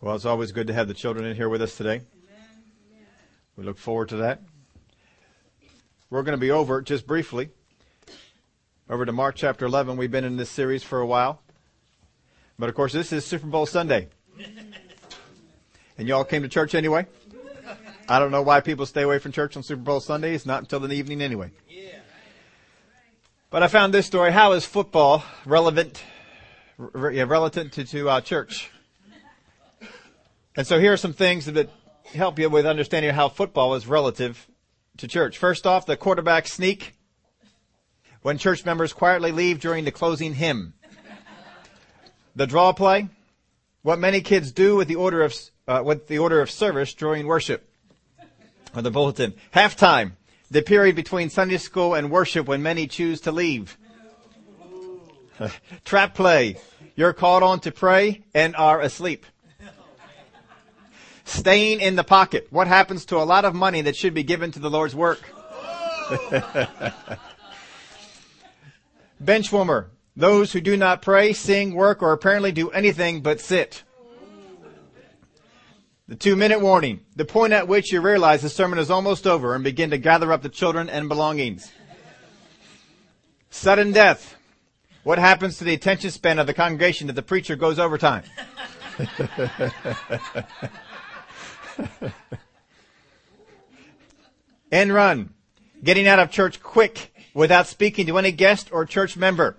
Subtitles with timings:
[0.00, 2.02] Well, it's always good to have the children in here with us today.
[3.56, 4.42] We look forward to that.
[6.08, 7.50] We're going to be over just briefly
[8.88, 9.96] over to Mark chapter 11.
[9.96, 11.42] We've been in this series for a while.
[12.60, 14.08] But of course, this is Super Bowl Sunday.
[15.98, 17.06] And y'all came to church anyway?
[18.08, 20.32] I don't know why people stay away from church on Super Bowl Sunday.
[20.32, 21.50] It's not until the evening anyway.
[23.50, 24.30] But I found this story.
[24.30, 26.04] How is football relevant,
[26.76, 28.70] re- yeah, relative to, to uh, church?
[30.58, 31.70] And so here are some things that
[32.04, 34.48] help you with understanding how football is relative
[34.96, 35.38] to church.
[35.38, 36.96] First off, the quarterback sneak.
[38.22, 40.74] When church members quietly leave during the closing hymn.
[42.34, 43.08] The draw play.
[43.82, 45.32] What many kids do with the order of,
[45.68, 47.72] uh, with the order of service during worship.
[48.74, 49.34] Or the bulletin.
[49.54, 50.14] Halftime
[50.50, 53.78] the period between Sunday school and worship when many choose to leave.
[55.84, 56.56] Trap play.
[56.96, 59.24] You're called on to pray and are asleep.
[61.28, 62.46] Staying in the pocket.
[62.48, 65.20] What happens to a lot of money that should be given to the Lord's work?
[69.22, 69.88] Benchwarmer.
[70.16, 73.82] Those who do not pray, sing, work, or apparently do anything but sit.
[76.08, 77.00] The two minute warning.
[77.14, 80.32] The point at which you realize the sermon is almost over and begin to gather
[80.32, 81.70] up the children and belongings.
[83.50, 84.34] Sudden death.
[85.02, 88.22] What happens to the attention span of the congregation if the preacher goes overtime?
[94.72, 95.34] End run.
[95.82, 99.56] Getting out of church quick without speaking to any guest or church member.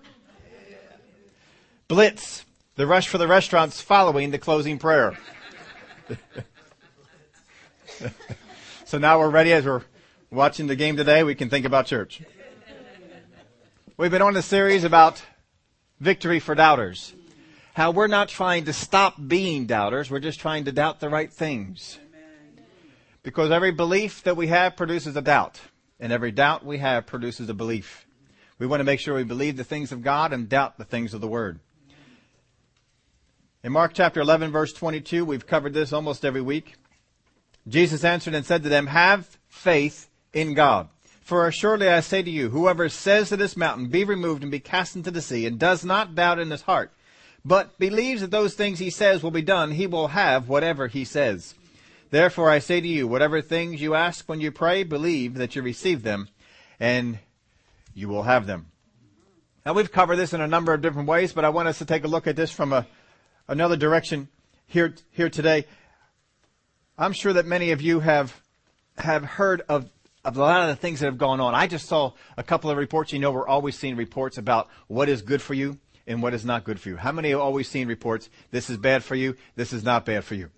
[1.87, 2.45] Blitz.
[2.75, 5.17] The rush for the restaurants following the closing prayer.
[8.85, 9.81] so now we're ready as we're
[10.31, 12.21] watching the game today, we can think about church.
[13.97, 15.21] We've been on a series about
[15.99, 17.13] victory for doubters.
[17.73, 21.31] How we're not trying to stop being doubters, we're just trying to doubt the right
[21.31, 21.99] things.
[23.23, 25.59] Because every belief that we have produces a doubt,
[25.99, 28.05] and every doubt we have produces a belief.
[28.57, 31.13] We want to make sure we believe the things of God and doubt the things
[31.13, 31.59] of the Word.
[33.63, 36.75] In Mark chapter 11 verse 22, we've covered this almost every week.
[37.67, 40.87] Jesus answered and said to them, Have faith in God.
[41.21, 44.59] For assuredly I say to you, whoever says to this mountain, Be removed and be
[44.59, 46.91] cast into the sea, and does not doubt in his heart,
[47.43, 51.05] but believes that those things he says will be done, he will have whatever he
[51.05, 51.53] says.
[52.11, 55.61] Therefore I say to you, whatever things you ask when you pray, believe that you
[55.61, 56.29] receive them,
[56.79, 57.19] and
[57.93, 58.71] you will have them.
[59.65, 61.85] Now we've covered this in a number of different ways, but I want us to
[61.85, 62.87] take a look at this from a
[63.49, 64.29] another direction
[64.67, 65.65] here, here today.
[66.97, 68.41] I'm sure that many of you have,
[68.97, 69.89] have heard of,
[70.23, 71.55] of a lot of the things that have gone on.
[71.55, 73.11] I just saw a couple of reports.
[73.11, 76.45] You know, we're always seeing reports about what is good for you and what is
[76.45, 76.97] not good for you.
[76.97, 80.23] How many have always seen reports, this is bad for you, this is not bad
[80.23, 80.49] for you?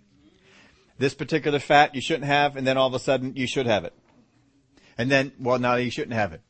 [1.01, 3.85] This particular fat you shouldn't have, and then all of a sudden you should have
[3.85, 3.93] it.
[4.97, 6.41] And then, well, now you shouldn't have it.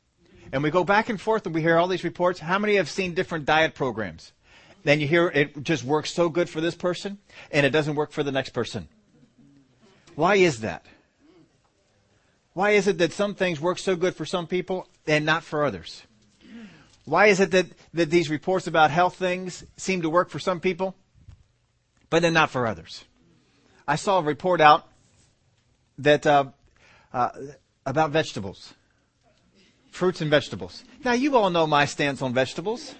[0.52, 2.40] And we go back and forth and we hear all these reports.
[2.40, 4.34] How many have seen different diet programs?
[4.84, 7.18] then you hear it just works so good for this person
[7.52, 8.88] and it doesn't work for the next person.
[10.16, 10.86] Why is that?
[12.54, 15.64] Why is it that some things work so good for some people and not for
[15.64, 16.04] others?
[17.06, 20.60] Why is it that, that these reports about health things seem to work for some
[20.60, 20.96] people,
[22.10, 23.06] but then not for others?
[23.92, 24.88] I saw a report out
[25.98, 26.46] that uh,
[27.12, 27.30] uh,
[27.86, 28.74] about vegetables,
[29.92, 30.86] fruits and vegetables.
[31.04, 32.96] Now you all know my stance on vegetables.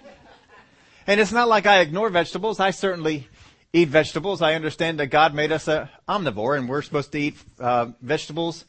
[1.08, 2.60] And it's not like I ignore vegetables.
[2.60, 3.30] I certainly
[3.72, 4.42] eat vegetables.
[4.42, 8.66] I understand that God made us a omnivore and we're supposed to eat uh, vegetables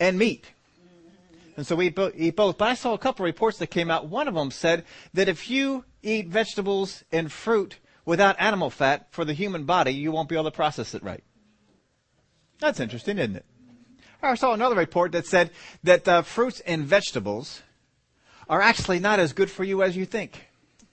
[0.00, 0.46] and meat.
[1.56, 2.58] And so we eat both.
[2.58, 4.08] But I saw a couple reports that came out.
[4.08, 4.84] One of them said
[5.14, 10.10] that if you eat vegetables and fruit without animal fat for the human body, you
[10.10, 11.22] won't be able to process it right.
[12.62, 13.44] That's interesting, isn't it?
[14.22, 15.50] I saw another report that said
[15.82, 17.60] that uh, fruits and vegetables
[18.48, 20.46] are actually not as good for you as you think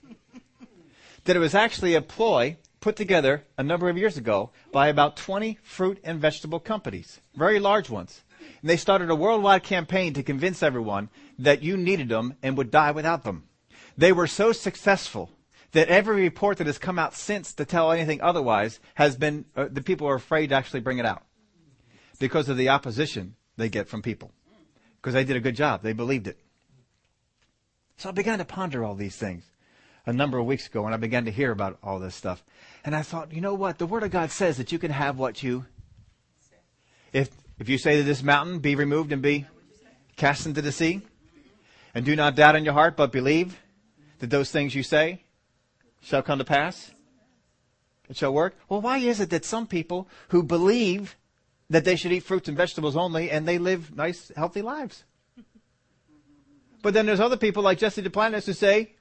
[1.25, 5.15] that it was actually a ploy put together a number of years ago by about
[5.15, 8.23] 20 fruit and vegetable companies, very large ones.
[8.61, 12.71] And they started a worldwide campaign to convince everyone that you needed them and would
[12.71, 13.43] die without them.
[13.95, 15.29] They were so successful
[15.73, 19.67] that every report that has come out since to tell anything otherwise has been, uh,
[19.69, 21.21] the people are afraid to actually bring it out
[22.19, 24.31] because of the opposition they get from people.
[25.01, 25.81] Because they did a good job.
[25.81, 26.37] They believed it.
[27.97, 29.43] So I began to ponder all these things
[30.05, 32.43] a number of weeks ago when I began to hear about all this stuff.
[32.83, 33.77] And I thought, you know what?
[33.77, 35.65] The Word of God says that you can have what you.
[37.11, 39.47] If, if you say to this mountain, be removed and be
[40.15, 41.01] cast into the sea,
[41.93, 43.57] and do not doubt in your heart, but believe
[44.19, 45.23] that those things you say
[46.01, 46.91] shall come to pass,
[48.09, 48.57] It shall work.
[48.67, 51.15] Well, why is it that some people who believe
[51.69, 55.03] that they should eat fruits and vegetables only and they live nice, healthy lives?
[56.81, 58.93] But then there's other people like Jesse Duplantis who say,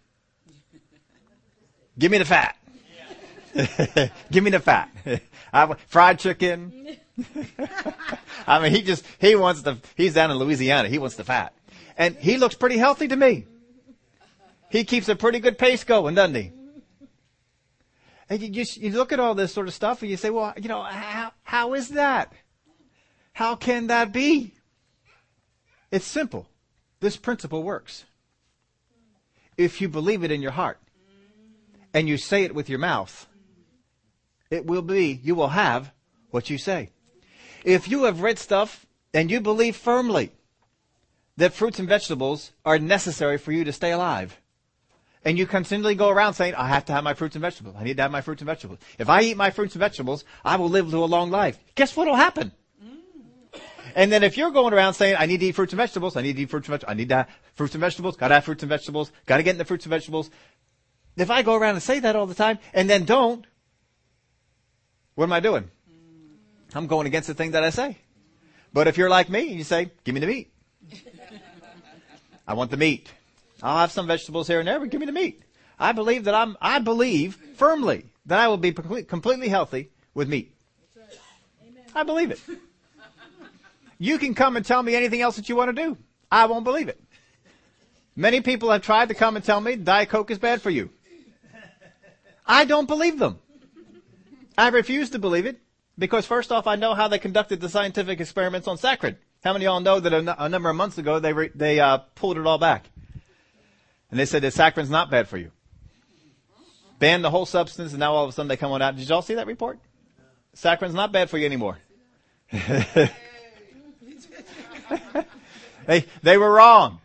[1.97, 2.57] give me the fat.
[4.33, 4.91] give me the fat.
[5.53, 6.97] I fried chicken.
[8.47, 10.89] I mean, he just, he wants the, he's down in Louisiana.
[10.89, 11.53] He wants the fat.
[11.97, 13.47] And he looks pretty healthy to me.
[14.71, 16.53] He keeps a pretty good pace going, doesn't he?
[18.31, 20.53] And you, you, you look at all this sort of stuff and you say, well,
[20.57, 22.33] you know, how, how is that?
[23.39, 24.53] How can that be?
[25.93, 26.49] It's simple.
[26.99, 28.05] This principle works.
[29.57, 30.81] If you believe it in your heart
[31.95, 33.29] and you say it with your mouth,
[34.51, 35.93] it will be, you will have
[36.33, 36.91] what you say.
[37.63, 40.33] If you have read stuff and you believe firmly
[41.37, 44.37] that fruits and vegetables are necessary for you to stay alive,
[45.25, 47.77] and you continually go around saying, I have to have my fruits and vegetables.
[47.79, 48.81] I need to have my fruits and vegetables.
[48.99, 51.57] If I eat my fruits and vegetables, I will live to a long life.
[51.77, 52.51] Guess what will happen?
[53.95, 56.23] And then if you're going around saying, I need to eat fruits and vegetables, I
[56.23, 58.45] need to eat fruits and vegetables, I need to have fruits and vegetables, gotta have
[58.45, 60.31] fruits and vegetables, gotta get into fruits and vegetables.
[61.17, 63.47] If I go around and say that all the time and then don't,
[65.15, 65.71] what am I doing?
[66.75, 67.99] I'm going against the thing that I say.
[68.73, 70.53] But if you're like me and you say, give me the meat.
[72.47, 73.09] I want the meat.
[73.63, 75.43] I'll have some vegetables here and there, but give me the meat.
[75.79, 80.55] I believe that I'm, I believe firmly that I will be completely healthy with meat.
[81.95, 82.41] I believe it.
[83.99, 85.97] You can come and tell me anything else that you want to do.
[86.31, 87.01] I won't believe it.
[88.15, 90.91] Many people have tried to come and tell me Diet Coke is bad for you.
[92.47, 93.39] I don't believe them.
[94.57, 95.61] I refuse to believe it
[95.99, 99.17] because first off, I know how they conducted the scientific experiments on saccharin.
[99.45, 101.79] How many of y'all know that a, a number of months ago they re, they
[101.79, 102.91] uh, pulled it all back,
[104.11, 105.53] and they said that saccharin's not bad for you.
[106.99, 108.97] Banned the whole substance, and now all of a sudden they come on out.
[108.97, 109.79] Did y'all see that report?
[110.57, 111.79] Saccharin's not bad for you anymore.
[115.87, 117.01] they they were wrong.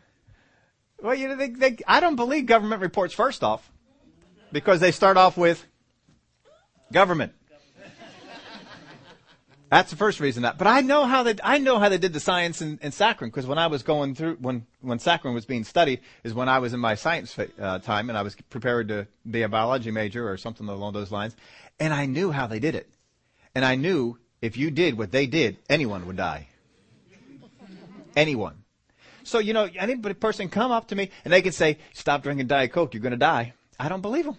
[1.02, 3.70] Well, you know, they, they, I don't believe government reports first off,
[4.54, 5.66] because they start off with
[6.92, 7.34] government.
[9.70, 10.60] That's the first reason that.
[10.60, 13.26] But I know how they I know how they did the science in, in saccharin
[13.26, 16.60] because when I was going through when when saccharin was being studied is when I
[16.60, 20.30] was in my science uh, time and I was prepared to be a biology major
[20.30, 21.36] or something along those lines,
[21.80, 22.88] and I knew how they did it,
[23.56, 26.50] and I knew if you did what they did, anyone would die.
[28.16, 28.64] Anyone.
[29.24, 32.48] So you know, any person come up to me and they can say, "Stop drinking
[32.48, 34.38] Diet Coke, you're going to die." I don't believe them.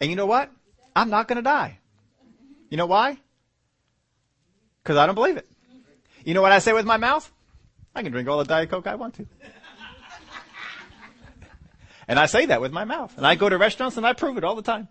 [0.00, 0.50] And you know what?
[0.94, 1.78] I'm not going to die.
[2.68, 3.18] You know why?
[4.82, 5.46] Because I don't believe it.
[6.24, 7.30] You know what I say with my mouth?
[7.94, 9.26] I can drink all the Diet Coke I want to.
[12.08, 13.16] and I say that with my mouth.
[13.16, 14.88] And I go to restaurants and I prove it all the time.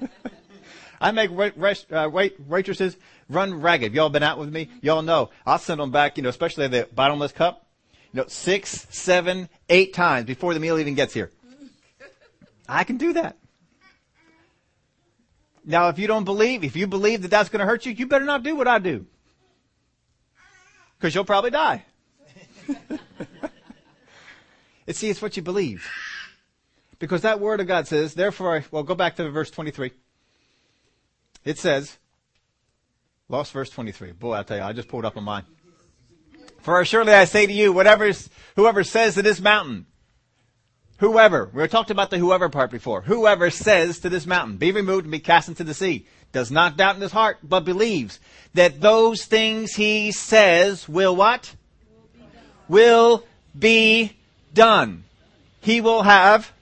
[1.00, 2.96] I make rest, uh, wait, waitresses
[3.30, 3.94] run ragged.
[3.94, 4.68] Y'all been out with me?
[4.82, 5.30] Y'all know.
[5.46, 7.66] I'll send them back, you know, especially the bottomless cup.
[8.12, 11.30] You know, six, seven, eight times before the meal even gets here.
[12.68, 13.36] I can do that.
[15.64, 18.06] Now, if you don't believe, if you believe that that's going to hurt you, you
[18.06, 19.06] better not do what I do.
[20.98, 21.84] Because you'll probably die.
[24.86, 25.88] and see, it's what you believe.
[26.98, 29.92] Because that word of God says, therefore, I, well, go back to verse 23.
[31.44, 31.98] It says,
[33.30, 34.12] lost verse 23.
[34.12, 35.44] Boy, I tell you, I just pulled up on mine.
[36.60, 38.10] For surely I say to you, whatever,
[38.56, 39.86] whoever says to this mountain,
[40.98, 43.00] Whoever, we talked about the whoever part before.
[43.00, 46.76] Whoever says to this mountain, be removed and be cast into the sea, does not
[46.76, 48.20] doubt in his heart, but believes
[48.52, 51.54] that those things he says will what?
[52.68, 53.24] Will
[53.58, 54.14] be
[54.52, 55.04] done.
[55.62, 56.52] He will have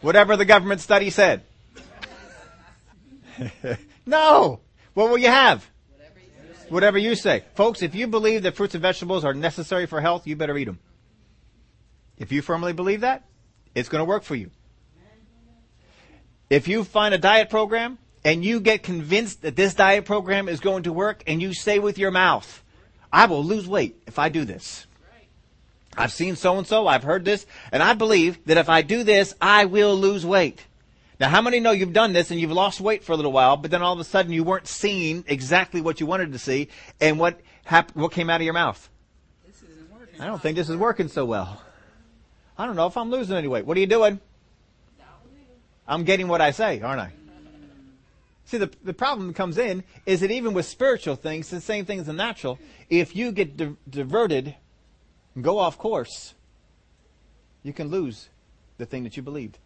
[0.00, 1.42] whatever the government study said.
[4.06, 4.61] no!
[4.94, 5.68] What will you have?
[6.68, 7.44] Whatever you say.
[7.54, 10.64] Folks, if you believe that fruits and vegetables are necessary for health, you better eat
[10.64, 10.78] them.
[12.18, 13.24] If you firmly believe that,
[13.74, 14.50] it's going to work for you.
[16.48, 20.60] If you find a diet program and you get convinced that this diet program is
[20.60, 22.62] going to work and you say with your mouth,
[23.12, 24.86] I will lose weight if I do this.
[25.96, 29.02] I've seen so and so, I've heard this, and I believe that if I do
[29.02, 30.64] this, I will lose weight.
[31.20, 33.56] Now, how many know you've done this and you've lost weight for a little while,
[33.56, 36.68] but then all of a sudden you weren't seeing exactly what you wanted to see,
[37.00, 38.88] and what hap- what came out of your mouth?
[40.18, 41.62] I don't think this is working so well.
[42.56, 43.66] I don't know if I'm losing any weight.
[43.66, 44.20] What are you doing?
[45.86, 47.12] I'm getting what I say, aren't I?
[48.44, 52.00] See, the, the problem comes in is that even with spiritual things, the same thing
[52.00, 52.58] as the natural,
[52.90, 54.54] if you get di- diverted
[55.34, 56.34] and go off course,
[57.62, 58.28] you can lose
[58.78, 59.58] the thing that you believed.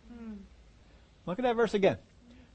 [1.26, 1.98] Look at that verse again.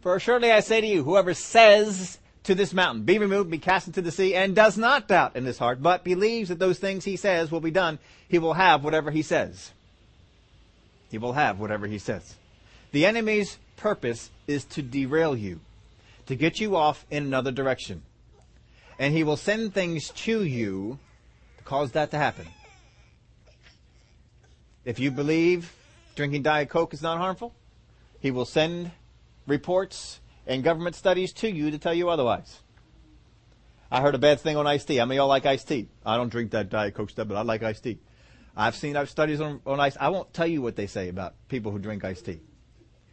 [0.02, 3.88] For surely I say to you, whoever says to this mountain, be removed, be cast
[3.88, 7.06] into the sea, and does not doubt in his heart, but believes that those things
[7.06, 9.72] he says will be done, he will have whatever he says.
[11.12, 12.36] He will have whatever he says.
[12.94, 15.60] The enemy's purpose is to derail you,
[16.26, 18.02] to get you off in another direction.
[18.98, 20.98] And he will send things to you
[21.58, 22.48] to cause that to happen.
[24.86, 25.76] If you believe
[26.16, 27.54] drinking Diet Coke is not harmful,
[28.22, 28.92] he will send
[29.48, 32.60] reports and government studies to you to tell you otherwise.
[33.92, 35.02] I heard a bad thing on iced tea.
[35.02, 35.90] I mean, y'all like iced tea.
[36.06, 38.00] I don't drink that Diet Coke stuff, but I like iced tea.
[38.56, 39.98] I've seen I've studies on, on ice.
[40.00, 42.40] I won't tell you what they say about people who drink iced tea.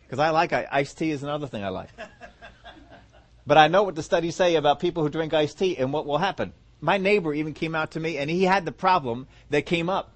[0.02, 1.90] Because I like iced tea is another thing I like.
[3.46, 6.06] but I know what the studies say about people who drink iced tea and what
[6.06, 6.52] will happen.
[6.80, 10.12] My neighbor even came out to me and he had the problem that came up.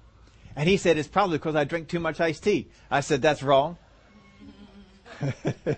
[0.55, 2.69] And he said, it's probably because I drink too much iced tea.
[2.89, 3.77] I said, that's wrong.
[5.65, 5.77] and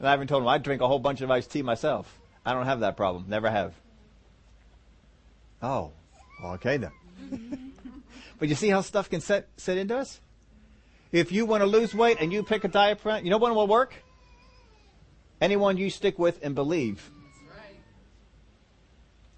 [0.00, 2.18] I even told him I drink a whole bunch of iced tea myself.
[2.44, 3.24] I don't have that problem.
[3.28, 3.74] Never have.
[5.62, 5.92] Oh,
[6.44, 6.90] okay then.
[8.38, 10.20] but you see how stuff can set, set into us?
[11.10, 13.54] If you want to lose weight and you pick a diet plan, you know what
[13.54, 13.94] will work?
[15.40, 17.10] Anyone you stick with and believe.
[17.48, 17.76] Right.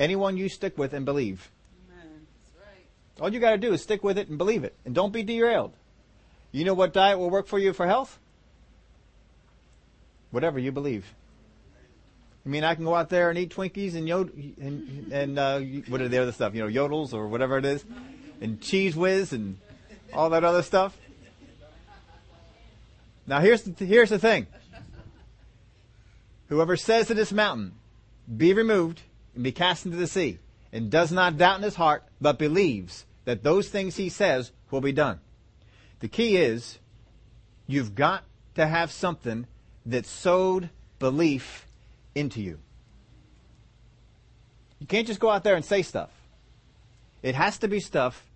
[0.00, 1.50] Anyone you stick with and believe.
[1.90, 2.86] Right.
[3.20, 5.22] All you got to do is stick with it and believe it, and don't be
[5.22, 5.72] derailed.
[6.50, 8.18] You know what diet will work for you for health?
[10.30, 11.14] Whatever you believe.
[12.44, 15.58] I mean, I can go out there and eat Twinkies and yod- and, and uh,
[15.88, 16.54] what are the other stuff?
[16.54, 17.84] You know, yodels or whatever it is,
[18.40, 19.58] and Cheez Whiz and
[20.12, 20.96] all that other stuff.
[23.26, 24.46] Now here's the, here's the thing.
[26.48, 27.72] Whoever says to this mountain,
[28.36, 29.02] be removed
[29.34, 30.38] and be cast into the sea,
[30.72, 34.80] and does not doubt in his heart, but believes that those things he says will
[34.80, 35.18] be done.
[35.98, 36.78] The key is,
[37.66, 38.22] you've got
[38.54, 39.48] to have something
[39.86, 41.66] that sowed belief
[42.14, 42.58] into you.
[44.78, 46.10] You can't just go out there and say stuff.
[47.22, 48.26] It has to be stuff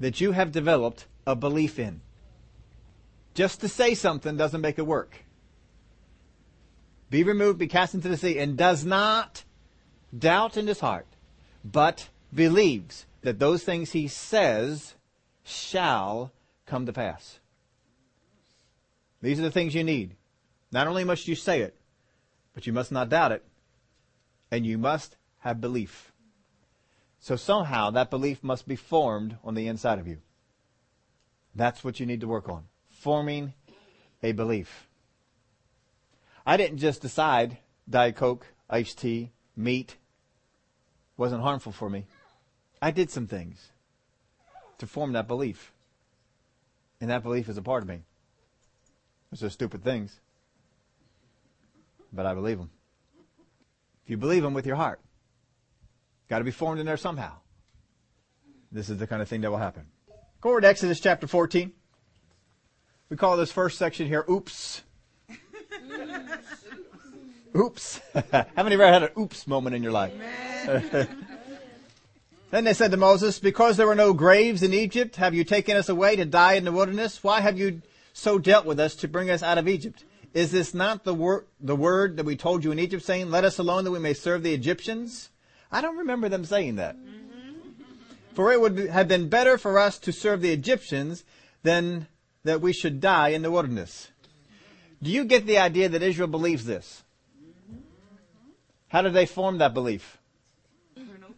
[0.00, 2.00] that you have developed a belief in.
[3.34, 5.24] Just to say something doesn't make it work.
[7.10, 9.44] Be removed, be cast into the sea, and does not
[10.16, 11.06] doubt in his heart,
[11.64, 14.94] but believes that those things he says
[15.44, 16.32] shall
[16.66, 17.38] come to pass.
[19.22, 20.16] These are the things you need.
[20.72, 21.76] Not only must you say it,
[22.54, 23.44] but you must not doubt it,
[24.50, 26.12] and you must have belief.
[27.18, 30.18] So somehow that belief must be formed on the inside of you.
[31.54, 32.64] That's what you need to work on
[33.00, 33.54] forming
[34.22, 34.86] a belief.
[36.46, 37.56] I didn't just decide
[37.88, 39.96] Diet Coke, iced tea, meat
[41.16, 42.04] wasn't harmful for me.
[42.82, 43.70] I did some things
[44.78, 45.72] to form that belief.
[47.00, 48.02] And that belief is a part of me.
[49.30, 50.20] Those are stupid things.
[52.12, 52.70] But I believe them.
[54.04, 55.00] If you believe them with your heart,
[56.28, 57.34] got to be formed in there somehow.
[58.72, 59.86] This is the kind of thing that will happen.
[60.40, 61.72] Go over to Exodus chapter 14.
[63.08, 64.82] We call this first section here oops.
[67.56, 68.00] oops.
[68.32, 70.12] How many of you ever had an oops moment in your life?
[72.50, 75.76] then they said to Moses, Because there were no graves in Egypt, have you taken
[75.76, 77.22] us away to die in the wilderness?
[77.24, 80.04] Why have you so dealt with us to bring us out of Egypt?
[80.32, 83.44] Is this not the word, the word that we told you in Egypt, saying, Let
[83.44, 85.30] us alone that we may serve the Egyptians?
[85.72, 86.96] I don't remember them saying that.
[88.34, 91.24] For it would have been better for us to serve the Egyptians
[91.62, 92.06] than
[92.44, 94.08] that we should die in the wilderness.
[95.02, 97.02] Do you get the idea that Israel believes this?
[98.88, 100.18] How did they form that belief?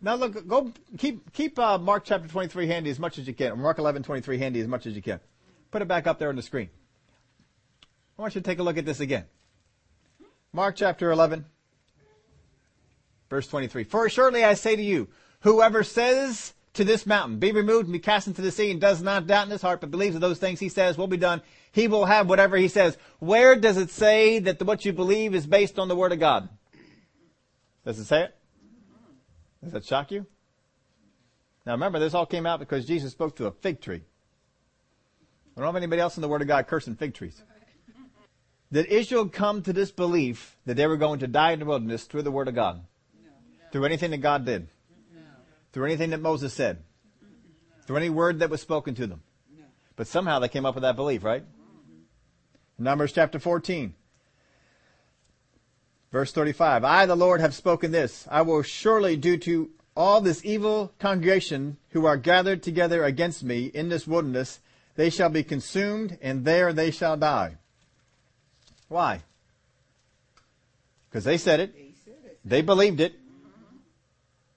[0.01, 3.59] Now look, go keep keep uh, Mark chapter 23 handy as much as you can.
[3.61, 5.21] Mark 11, 23 handy as much as you can.
[5.71, 6.71] Put it back up there on the screen.
[8.19, 9.25] I want you to take a look at this again.
[10.52, 11.47] Mark chapter 11,
[13.31, 13.85] verse 23.
[13.85, 15.09] For surely I say to you,
[15.40, 19.02] whoever says to this mountain, be removed and be cast into the sea, and does
[19.02, 21.40] not doubt in his heart, but believes that those things he says will be done,
[21.73, 22.99] he will have whatever he says.
[23.19, 26.49] Where does it say that what you believe is based on the word of God?
[27.85, 28.37] Does it say it?
[29.62, 30.26] Does that shock you?
[31.64, 34.02] Now remember, this all came out because Jesus spoke to a fig tree.
[35.57, 37.42] I don't have anybody else in the Word of God cursing fig trees.
[38.73, 42.05] Did Israel come to this belief that they were going to die in the wilderness
[42.05, 42.81] through the Word of God?
[43.23, 43.31] No.
[43.71, 44.69] Through anything that God did?
[45.73, 46.83] through anything that Moses said,
[47.87, 49.23] through any word that was spoken to them.
[49.97, 51.45] But somehow they came up with that belief, right?
[52.79, 53.95] Numbers chapter 14.
[56.11, 56.85] Verse 35.
[56.85, 58.26] I, the Lord, have spoken this.
[58.31, 63.67] I will surely do to all this evil congregation who are gathered together against me
[63.67, 64.61] in this wilderness,
[64.95, 67.57] they shall be consumed and there they shall die.
[68.93, 69.23] Why?
[71.09, 71.75] Because they said it.
[72.45, 73.15] They believed it.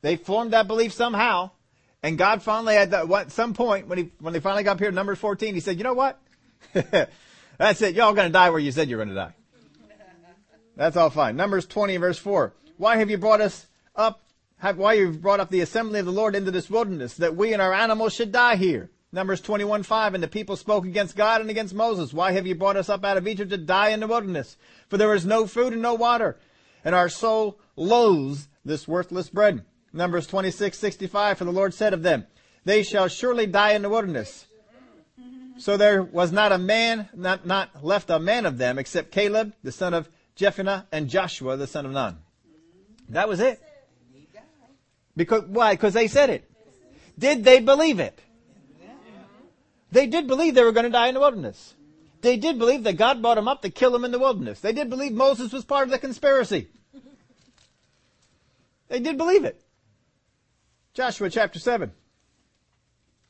[0.02, 1.52] They formed that belief somehow.
[2.04, 4.80] And God finally at that, at some point when he, when they finally got up
[4.80, 6.22] here to number 14, he said, you know what?
[6.74, 7.96] That's it.
[7.96, 9.34] Y'all gonna die where you said you're gonna die.
[10.76, 11.38] That's all fine.
[11.38, 12.54] Numbers 20 verse 4.
[12.78, 13.66] Why have you brought us
[13.96, 14.22] up,
[14.58, 17.54] have, why you've brought up the assembly of the Lord into this wilderness, that we
[17.54, 18.90] and our animals should die here?
[19.12, 20.14] Numbers 21 5.
[20.14, 22.14] And the people spoke against God and against Moses.
[22.14, 24.58] Why have you brought us up out of Egypt to die in the wilderness?
[24.90, 26.38] For there is no food and no water,
[26.84, 29.64] and our soul loathes this worthless bread.
[29.94, 31.38] Numbers 26 65.
[31.38, 32.26] For the Lord said of them,
[32.66, 34.48] They shall surely die in the wilderness.
[35.58, 39.54] So there was not a man, not, not left a man of them except Caleb,
[39.64, 42.18] the son of Jephunneh, and Joshua, the son of Nun.
[43.10, 43.62] That was it.
[45.16, 45.74] Because, why?
[45.74, 46.52] Because they said it.
[47.18, 48.20] Did they believe it?
[49.96, 51.74] They did believe they were going to die in the wilderness.
[52.20, 54.60] They did believe that God brought them up to kill them in the wilderness.
[54.60, 56.68] They did believe Moses was part of the conspiracy.
[58.90, 59.62] They did believe it.
[60.94, 61.94] Joshua chapter 7.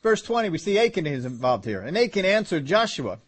[0.01, 1.81] Verse 20, we see Achan is involved here.
[1.81, 3.19] And Achan answered Joshua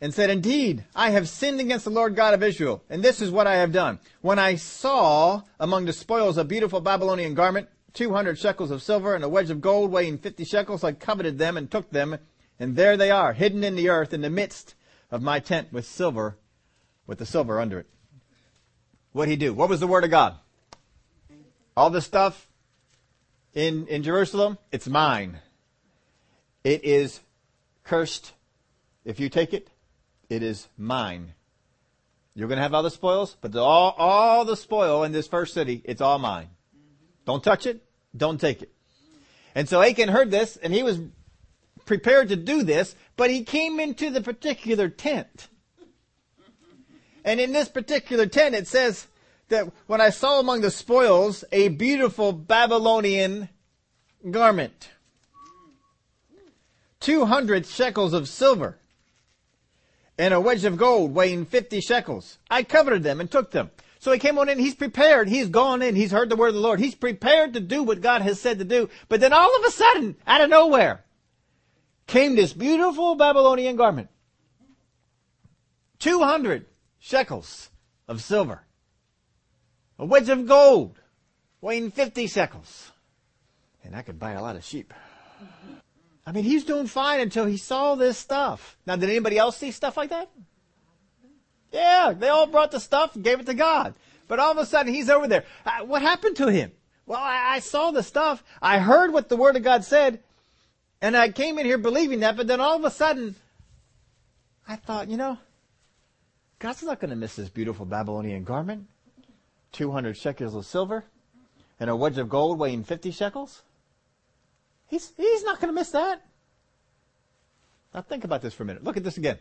[0.00, 3.30] and said, Indeed, I have sinned against the Lord God of Israel, and this is
[3.30, 4.00] what I have done.
[4.20, 9.22] When I saw among the spoils a beautiful Babylonian garment, 200 shekels of silver, and
[9.22, 12.18] a wedge of gold weighing 50 shekels, I coveted them and took them,
[12.58, 14.74] and there they are, hidden in the earth in the midst
[15.10, 16.36] of my tent with silver,
[17.06, 17.86] with the silver under it.
[19.12, 19.54] What'd he do?
[19.54, 20.36] What was the word of God?
[21.76, 22.48] All this stuff
[23.52, 25.38] in, in Jerusalem, it's mine.
[26.62, 27.20] It is
[27.84, 28.32] cursed.
[29.04, 29.68] If you take it,
[30.28, 31.34] it is mine.
[32.34, 35.82] You're going to have other spoils, but all, all the spoil in this first city,
[35.84, 36.48] it's all mine.
[37.24, 37.84] Don't touch it.
[38.16, 38.72] Don't take it.
[39.54, 40.98] And so Achan heard this, and he was
[41.86, 45.48] prepared to do this, but he came into the particular tent.
[47.24, 49.06] And in this particular tent, it says
[49.48, 53.48] that when I saw among the spoils a beautiful Babylonian
[54.30, 54.90] garment.
[57.00, 58.78] 200 shekels of silver
[60.16, 62.38] and a wedge of gold weighing 50 shekels.
[62.50, 63.70] I coveted them and took them.
[63.98, 66.54] So he came on in, he's prepared, he's gone in, he's heard the word of
[66.54, 69.56] the Lord, he's prepared to do what God has said to do, but then all
[69.56, 71.03] of a sudden, out of nowhere,
[72.06, 74.08] came this beautiful Babylonian garment.
[75.98, 76.66] 200
[76.98, 77.70] shekels
[78.08, 78.62] of silver.
[79.98, 81.00] A wedge of gold
[81.60, 82.92] weighing 50 shekels.
[83.82, 84.92] And I could buy a lot of sheep.
[86.26, 88.78] I mean, he's doing fine until he saw this stuff.
[88.86, 90.30] Now, did anybody else see stuff like that?
[91.70, 93.94] Yeah, they all brought the stuff and gave it to God.
[94.26, 95.44] But all of a sudden, he's over there.
[95.66, 96.72] Uh, what happened to him?
[97.04, 98.42] Well, I, I saw the stuff.
[98.62, 100.20] I heard what the Word of God said.
[101.04, 102.34] And I came in here believing that.
[102.34, 103.34] But then all of a sudden,
[104.66, 105.36] I thought, you know,
[106.58, 108.86] God's not going to miss this beautiful Babylonian garment.
[109.72, 111.04] 200 shekels of silver
[111.78, 113.60] and a wedge of gold weighing 50 shekels.
[114.86, 116.24] He's, he's not going to miss that.
[117.92, 118.82] Now think about this for a minute.
[118.82, 119.36] Look at this again.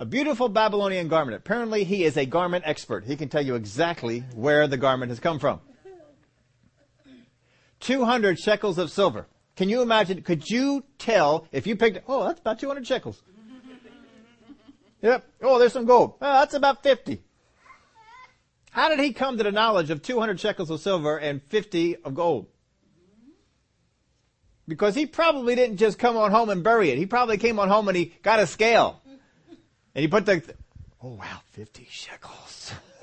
[0.00, 1.36] A beautiful Babylonian garment.
[1.36, 3.04] Apparently he is a garment expert.
[3.04, 5.60] He can tell you exactly where the garment has come from.
[7.80, 9.26] 200 shekels of silver.
[9.56, 13.22] Can you imagine, could you tell if you picked, oh, that's about 200 shekels.
[15.02, 15.22] Yep.
[15.42, 16.14] Oh, there's some gold.
[16.22, 17.20] Oh, that's about 50.
[18.70, 22.14] How did he come to the knowledge of 200 shekels of silver and 50 of
[22.14, 22.46] gold?
[24.66, 26.96] Because he probably didn't just come on home and bury it.
[26.96, 29.02] He probably came on home and he got a scale.
[29.94, 30.42] And he put the,
[31.02, 32.72] oh wow, 50 shekels.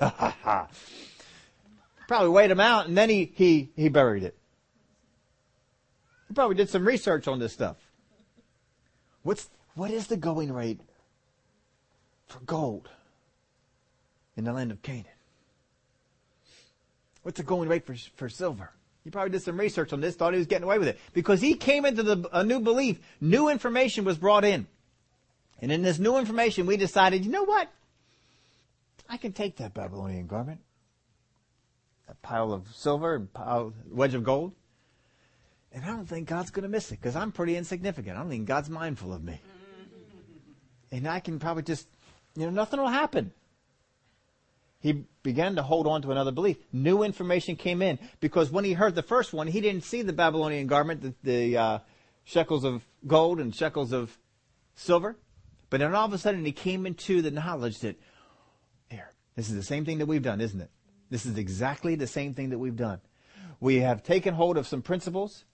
[2.08, 4.36] probably weighed them out and then he, he, he buried it.
[6.34, 7.76] Probably did some research on this stuff.
[9.22, 10.80] What's, what is the going rate
[12.26, 12.88] for gold
[14.36, 15.06] in the land of Canaan?
[17.22, 18.70] What's the going rate for, for silver?
[19.04, 20.98] He probably did some research on this, thought he was getting away with it.
[21.12, 24.66] Because he came into the, a new belief, new information was brought in.
[25.60, 27.68] And in this new information, we decided, you know what?
[29.08, 30.60] I can take that Babylonian garment,
[32.08, 34.52] a pile of silver and pile, wedge of gold,
[35.74, 38.16] and I don't think God's going to miss it because I'm pretty insignificant.
[38.16, 39.40] I don't think God's mindful of me.
[40.90, 41.88] And I can probably just,
[42.36, 43.32] you know, nothing will happen
[44.82, 46.56] he began to hold on to another belief.
[46.72, 50.12] New information came in because when he heard the first one, he didn't see the
[50.12, 51.78] Babylonian garment, the, the uh,
[52.24, 54.18] shekels of gold and shekels of
[54.74, 55.16] silver.
[55.70, 57.96] But then all of a sudden he came into the knowledge that,
[58.90, 60.70] here, this is the same thing that we've done, isn't it?
[61.10, 63.00] This is exactly the same thing that we've done.
[63.60, 65.44] We have taken hold of some principles,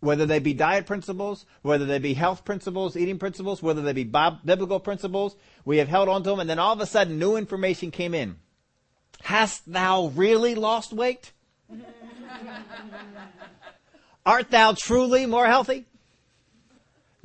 [0.00, 4.04] whether they be diet principles, whether they be health principles, eating principles, whether they be
[4.04, 7.36] biblical principles, we have held on to them, and then all of a sudden new
[7.36, 8.36] information came in
[9.22, 11.32] Hast thou really lost weight?
[14.26, 15.86] Art thou truly more healthy?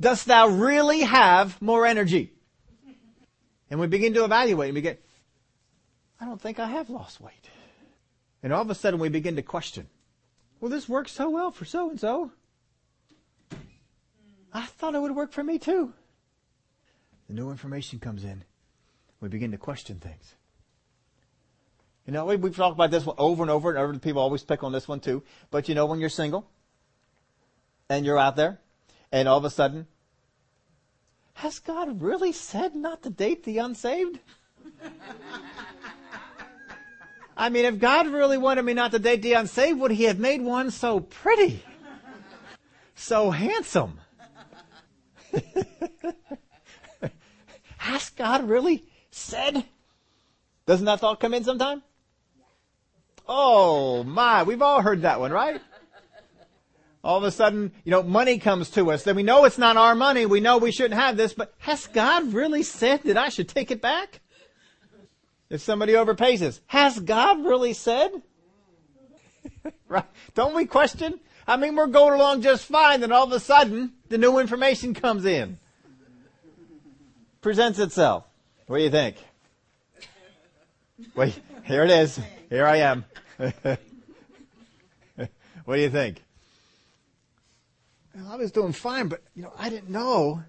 [0.00, 2.32] Dost thou really have more energy?
[3.70, 5.02] And we begin to evaluate and we get,
[6.20, 7.32] I don't think I have lost weight.
[8.42, 9.88] And all of a sudden we begin to question,
[10.60, 12.30] well, this works so well for so and so.
[14.56, 15.92] I thought it would work for me too.
[17.28, 18.42] The new information comes in.
[19.20, 20.34] We begin to question things.
[22.06, 23.98] You know, we, we've talked about this one over and over and over.
[23.98, 25.22] People always pick on this one too.
[25.50, 26.48] But you know, when you're single
[27.90, 28.58] and you're out there
[29.12, 29.88] and all of a sudden,
[31.34, 34.20] has God really said not to date the unsaved?
[37.36, 40.18] I mean, if God really wanted me not to date the unsaved, would he have
[40.18, 41.62] made one so pretty?
[42.94, 44.00] So handsome?
[47.78, 49.64] Has God really said?
[50.66, 51.82] Doesn't that thought come in sometime?
[53.28, 55.60] Oh my, we've all heard that one, right?
[57.02, 59.04] All of a sudden, you know, money comes to us.
[59.04, 60.26] Then we know it's not our money.
[60.26, 63.70] We know we shouldn't have this, but has God really said that I should take
[63.70, 64.20] it back?
[65.48, 68.10] If somebody overpays us, has God really said?
[69.88, 70.04] right?
[70.34, 71.20] Don't we question?
[71.46, 74.94] I mean, we're going along just fine, then all of a sudden, the new information
[74.94, 75.58] comes in.
[77.40, 78.24] Presents itself.
[78.66, 79.16] What do you think?
[81.14, 82.18] Wait, here it is.
[82.50, 83.04] Here I am.
[83.36, 83.78] what
[85.76, 86.22] do you think?
[88.14, 90.42] Well, I was doing fine, but you know, I didn't know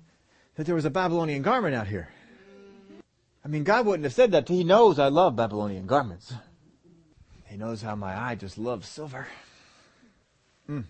[0.55, 2.09] that there was a Babylonian garment out here.
[3.45, 4.47] I mean, God wouldn't have said that.
[4.49, 6.33] He knows I love Babylonian garments.
[7.45, 9.27] He knows how my eye just loves silver.
[10.69, 10.83] Mm.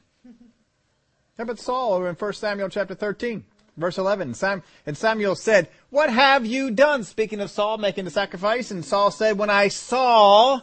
[1.37, 3.45] How about Saul over in 1 Samuel chapter 13,
[3.77, 4.33] verse 11?
[4.33, 7.03] Sam, and Samuel said, What have you done?
[7.03, 10.61] Speaking of Saul making the sacrifice, and Saul said, When I saw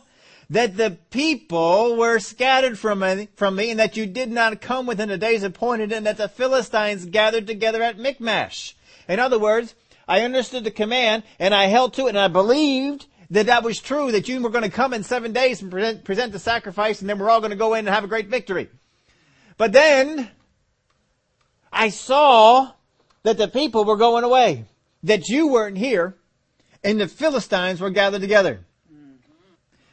[0.50, 4.86] that the people were scattered from me, from me, and that you did not come
[4.86, 8.74] within the days appointed, and that the Philistines gathered together at Michmash.
[9.08, 9.74] In other words,
[10.08, 13.80] I understood the command, and I held to it, and I believed that that was
[13.80, 17.00] true, that you were going to come in seven days and present, present the sacrifice,
[17.00, 18.68] and then we're all going to go in and have a great victory.
[19.56, 20.30] But then,
[21.72, 22.72] I saw
[23.22, 24.64] that the people were going away,
[25.02, 26.16] that you weren't here,
[26.82, 28.60] and the Philistines were gathered together.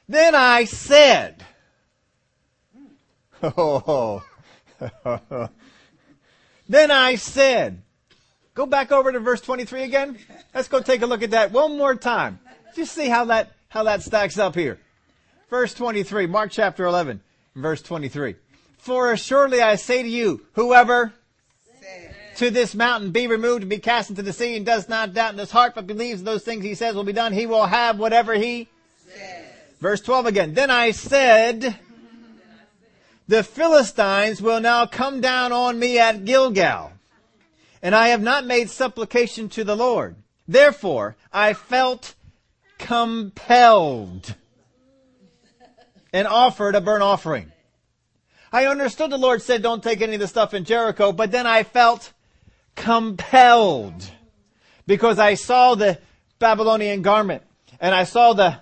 [0.08, 1.43] Then I said,
[3.43, 4.24] oh,
[6.67, 7.82] then I said,
[8.54, 10.17] go back over to verse 23 again.
[10.54, 12.39] Let's go take a look at that one more time.
[12.76, 14.80] Just see how that, how that stacks up here.
[15.50, 17.21] Verse 23, Mark chapter 11,
[17.56, 18.36] verse 23.
[18.82, 21.13] For assuredly I say to you, whoever
[22.38, 25.34] to this mountain be removed and be cast into the sea and does not doubt
[25.34, 28.00] in his heart but believes those things he says will be done, he will have
[28.00, 28.67] whatever he
[29.08, 29.46] says.
[29.80, 30.54] Verse 12 again.
[30.56, 31.78] Then I said,
[33.28, 36.91] the Philistines will now come down on me at Gilgal,
[37.84, 40.15] and I have not made supplication to the Lord.
[40.48, 42.15] Therefore, I felt
[42.80, 44.34] compelled
[46.12, 47.52] and offered a burnt offering.
[48.52, 51.48] I understood the Lord said don't take any of the stuff in Jericho, but then
[51.48, 52.12] I felt
[52.76, 54.10] compelled
[54.86, 56.00] because I saw the
[56.40, 57.44] Babylonian garment
[57.80, 58.58] and I saw the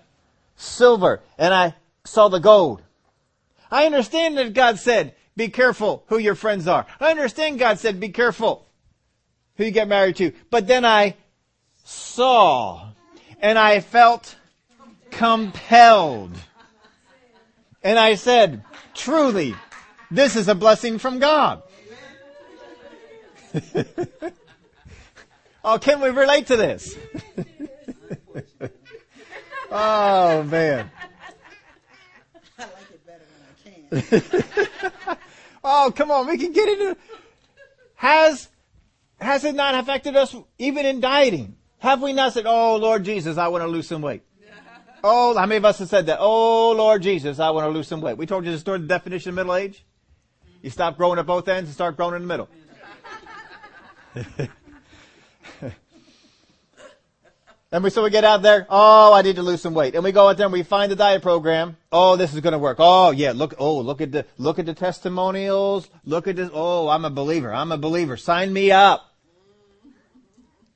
[0.55, 1.73] silver and I
[2.03, 2.83] saw the gold.
[3.71, 6.85] I understand that God said, be careful who your friends are.
[6.99, 8.67] I understand God said, be careful
[9.55, 10.33] who you get married to.
[10.51, 11.15] But then I
[11.83, 12.89] saw
[13.39, 14.35] and I felt
[15.09, 16.35] compelled.
[17.81, 19.55] And I said, truly,
[20.11, 21.63] this is a blessing from God.
[25.63, 26.95] oh, can we relate to this?
[29.71, 30.91] oh, man.
[32.57, 33.23] I like it better
[33.91, 35.17] when I can.
[35.63, 36.97] oh, come on, we can get into
[37.99, 38.47] has
[39.19, 41.57] has it not affected us even in dieting?
[41.79, 44.21] Have we not said, "Oh Lord Jesus, I want to lose some weight"?
[45.03, 46.19] Oh, how many of us have said that?
[46.21, 48.17] Oh Lord Jesus, I want to lose some weight.
[48.17, 49.83] We told you the story, the definition of middle age.
[50.61, 52.49] You stop growing at both ends and start growing in the middle.
[57.71, 59.95] and we so we get out there, oh, I need to lose some weight.
[59.95, 61.77] And we go out there and we find the diet program.
[61.91, 62.77] Oh, this is going to work.
[62.79, 65.89] Oh, yeah, look, oh, look at the, look at the testimonials.
[66.03, 66.49] Look at this.
[66.51, 67.53] Oh, I'm a believer.
[67.53, 68.17] I'm a believer.
[68.17, 69.05] Sign me up.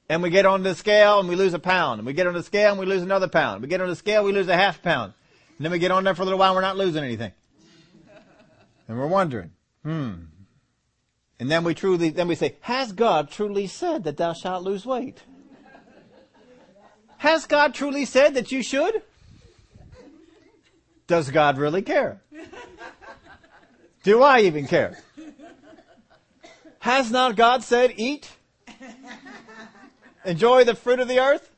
[0.10, 2.00] And we get on the scale and we lose a pound.
[2.00, 3.62] And we get on the scale and we lose another pound.
[3.62, 5.14] We get on the scale, we lose a half pound.
[5.58, 7.32] And then we get on there for a little while and we're not losing anything.
[8.88, 9.52] And we're wondering,
[9.84, 10.14] hmm.
[11.40, 14.86] And then we truly, then we say, has God truly said that thou shalt lose
[14.86, 15.24] weight?
[17.18, 19.02] Has God truly said that you should?
[21.08, 22.22] Does God really care?
[24.04, 25.00] Do I even care?
[26.80, 28.30] Has not God said, eat?
[30.26, 31.50] Enjoy the fruit of the earth?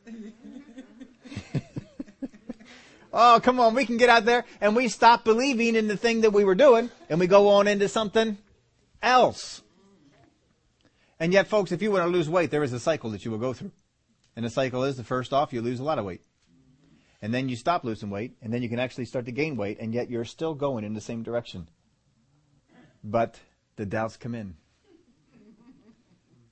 [3.15, 6.21] Oh, come on, we can get out there and we stop believing in the thing
[6.21, 8.38] that we were doing and we go on into something
[9.01, 9.63] else.
[11.19, 13.32] And yet, folks, if you want to lose weight, there is a cycle that you
[13.32, 13.71] will go through.
[14.36, 16.21] And the cycle is the first off, you lose a lot of weight.
[17.21, 19.80] And then you stop losing weight, and then you can actually start to gain weight,
[19.80, 21.69] and yet you're still going in the same direction.
[23.01, 23.39] But
[23.78, 24.56] the doubts come in.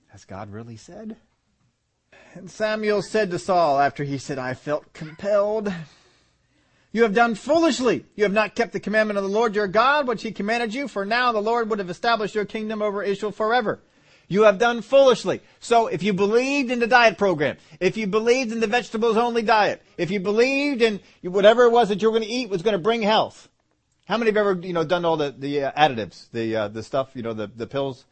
[0.08, 1.18] Has God really said?
[2.34, 5.72] And Samuel said to Saul after he said, I felt compelled.
[6.94, 8.06] You have done foolishly.
[8.16, 10.88] You have not kept the commandment of the Lord your God, which he commanded you,
[10.88, 13.82] for now the Lord would have established your kingdom over Israel forever.
[14.28, 15.42] You have done foolishly.
[15.60, 19.42] So if you believed in the diet program, if you believed in the vegetables only
[19.42, 22.62] diet, if you believed in whatever it was that you were going to eat was
[22.62, 23.50] going to bring health,
[24.06, 26.84] how many have ever, you know, done all the, the uh, additives, the, uh, the
[26.84, 28.06] stuff, you know, the, the pills,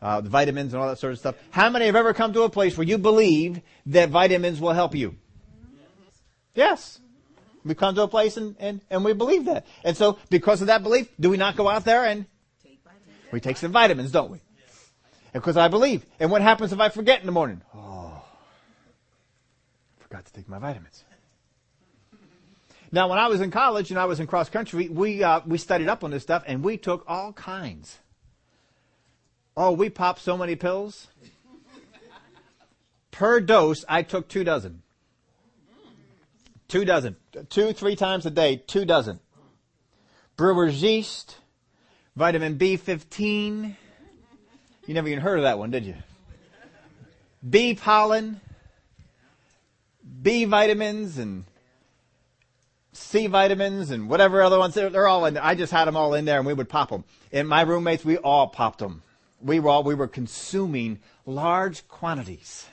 [0.00, 1.34] uh, the vitamins and all that sort of stuff?
[1.50, 4.94] How many have ever come to a place where you believe that vitamins will help
[4.94, 5.16] you?
[6.54, 7.00] Yes.
[7.66, 9.66] We come to a place and, and, and we believe that.
[9.82, 12.26] And so because of that belief, do we not go out there and
[13.32, 14.38] we take some vitamins, don't we?
[15.32, 16.06] Because I believe.
[16.20, 17.60] And what happens if I forget in the morning?
[17.74, 18.22] Oh,
[19.98, 21.04] forgot to take my vitamins.
[22.92, 25.58] Now, when I was in college and I was in cross country, we uh, we
[25.58, 27.98] studied up on this stuff and we took all kinds.
[29.56, 31.08] Oh, we popped so many pills.
[33.10, 34.82] Per dose, I took two dozen.
[36.68, 37.16] Two dozen.
[37.48, 39.20] Two, three times a day, two dozen.
[40.36, 41.36] Brewer's yeast,
[42.16, 43.76] vitamin B15.
[44.86, 45.94] You never even heard of that one, did you?
[47.48, 48.40] Bee pollen,
[50.22, 51.44] B vitamins, and
[52.92, 54.74] C vitamins, and whatever other ones.
[54.74, 55.44] They're, they're all in there.
[55.44, 57.04] I just had them all in there, and we would pop them.
[57.32, 59.02] And my roommates, we all popped them.
[59.40, 62.66] We were all, we were consuming large quantities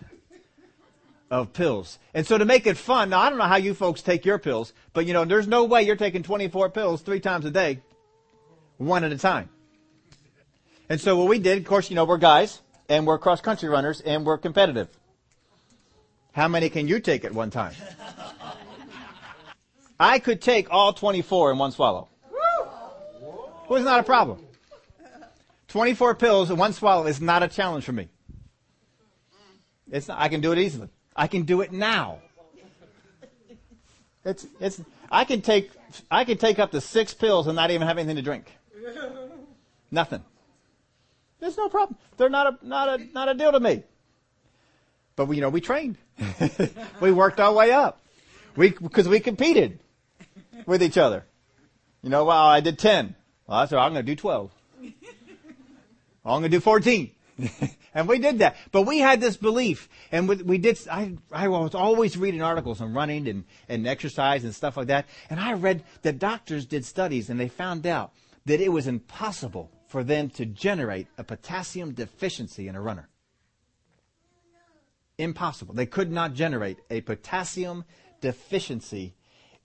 [1.34, 1.98] of pills.
[2.14, 4.38] And so to make it fun, now I don't know how you folks take your
[4.38, 7.82] pills, but you know, there's no way you're taking 24 pills three times a day,
[8.78, 9.50] one at a time.
[10.90, 13.68] And so what we did, of course, you know, we're guys and we're cross country
[13.68, 14.90] runners and we're competitive.
[16.34, 17.74] How many can you take at one time?
[20.00, 22.10] I could take all 24 in one swallow.
[23.70, 24.46] It not a problem.
[25.70, 28.10] 24 pills in one swallow is not a challenge for me.
[29.92, 30.90] It's not, I can do it easily.
[31.16, 32.20] I can do it now.
[34.26, 35.70] It's, it's, I can take,
[36.10, 38.52] I can take up to six pills and not even have anything to drink.
[39.92, 40.24] Nothing.
[41.40, 41.98] There's no problem.
[42.18, 43.84] They're not a, not a, not a deal to me.
[45.16, 45.98] But we, you know, we trained.
[47.02, 48.02] we worked our way up.
[48.56, 49.80] We, because we competed
[50.66, 51.26] with each other.
[52.02, 53.16] You know, well, I did 10.
[53.48, 54.52] Well, I said, I'm going to do 12.
[56.26, 57.12] I'm going to do 14.
[57.94, 58.58] and we did that.
[58.72, 62.82] But we had this belief, and we, we did, I, I was always reading articles
[62.82, 65.08] on running and, and exercise and stuff like that.
[65.30, 68.14] And I read that doctors did studies and they found out
[68.46, 73.10] that it was impossible for them to generate a potassium deficiency in a runner.
[75.18, 75.76] Impossible.
[75.76, 77.86] They could not generate a potassium
[78.22, 79.16] deficiency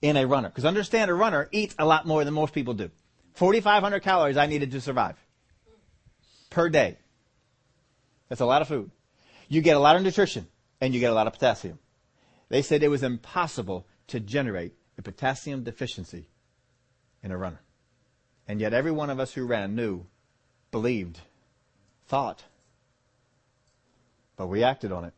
[0.01, 0.49] in a runner.
[0.49, 2.91] Because understand, a runner eats a lot more than most people do.
[3.33, 5.15] 4,500 calories I needed to survive
[6.49, 6.97] per day.
[8.29, 8.91] That's a lot of food.
[9.47, 10.47] You get a lot of nutrition
[10.79, 11.79] and you get a lot of potassium.
[12.49, 16.27] They said it was impossible to generate a potassium deficiency
[17.23, 17.61] in a runner.
[18.47, 20.05] And yet every one of us who ran knew
[20.71, 21.19] believed,
[22.07, 22.43] thought,
[24.35, 25.13] but we acted on it.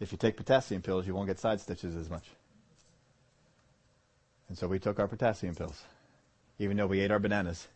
[0.00, 2.24] If you take potassium pills, you won't get side stitches as much.
[4.48, 5.80] And so we took our potassium pills,
[6.58, 7.68] even though we ate our bananas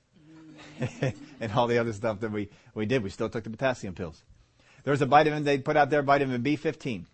[1.40, 3.02] and all the other stuff that we, we did.
[3.02, 4.22] We still took the potassium pills.
[4.86, 7.06] There was a vitamin they put out there, vitamin B15.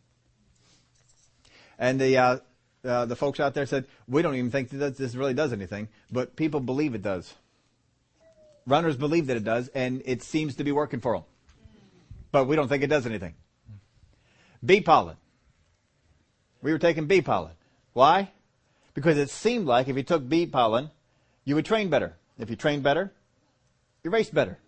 [1.79, 2.39] And the, uh,
[2.85, 5.89] uh, the folks out there said, we don't even think that this really does anything,
[6.11, 7.33] but people believe it does.
[8.67, 11.23] Runners believe that it does, and it seems to be working for them.
[12.31, 13.33] But we don't think it does anything.
[14.63, 15.17] Bee pollen.
[16.61, 17.53] We were taking bee pollen.
[17.95, 18.33] Why?
[18.93, 20.91] Because it seemed like if you took bee pollen,
[21.47, 22.17] you would train better.
[22.39, 23.15] If you train better,
[24.05, 24.59] you race better.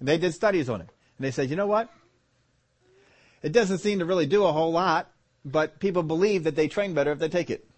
[0.00, 0.88] And they did studies on it.
[1.16, 1.88] And they said, you know what?
[3.44, 5.12] It doesn't seem to really do a whole lot,
[5.44, 7.68] but people believe that they train better if they take it.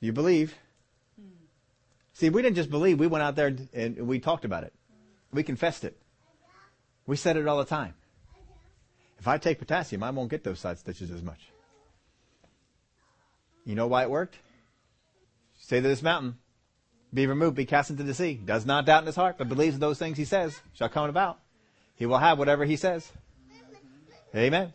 [0.00, 0.54] You believe.
[2.12, 4.74] See, we didn't just believe, we went out there and we talked about it.
[5.32, 5.96] We confessed it.
[7.06, 7.94] We said it all the time.
[9.18, 11.40] If I take potassium, I won't get those side stitches as much.
[13.64, 14.36] You know why it worked?
[15.56, 16.36] say to this mountain,
[17.14, 18.34] be removed, be cast into the sea.
[18.34, 21.38] Does not doubt in his heart, but believes those things he says shall come about.
[21.96, 23.10] He will have whatever he says.
[24.34, 24.72] Amen.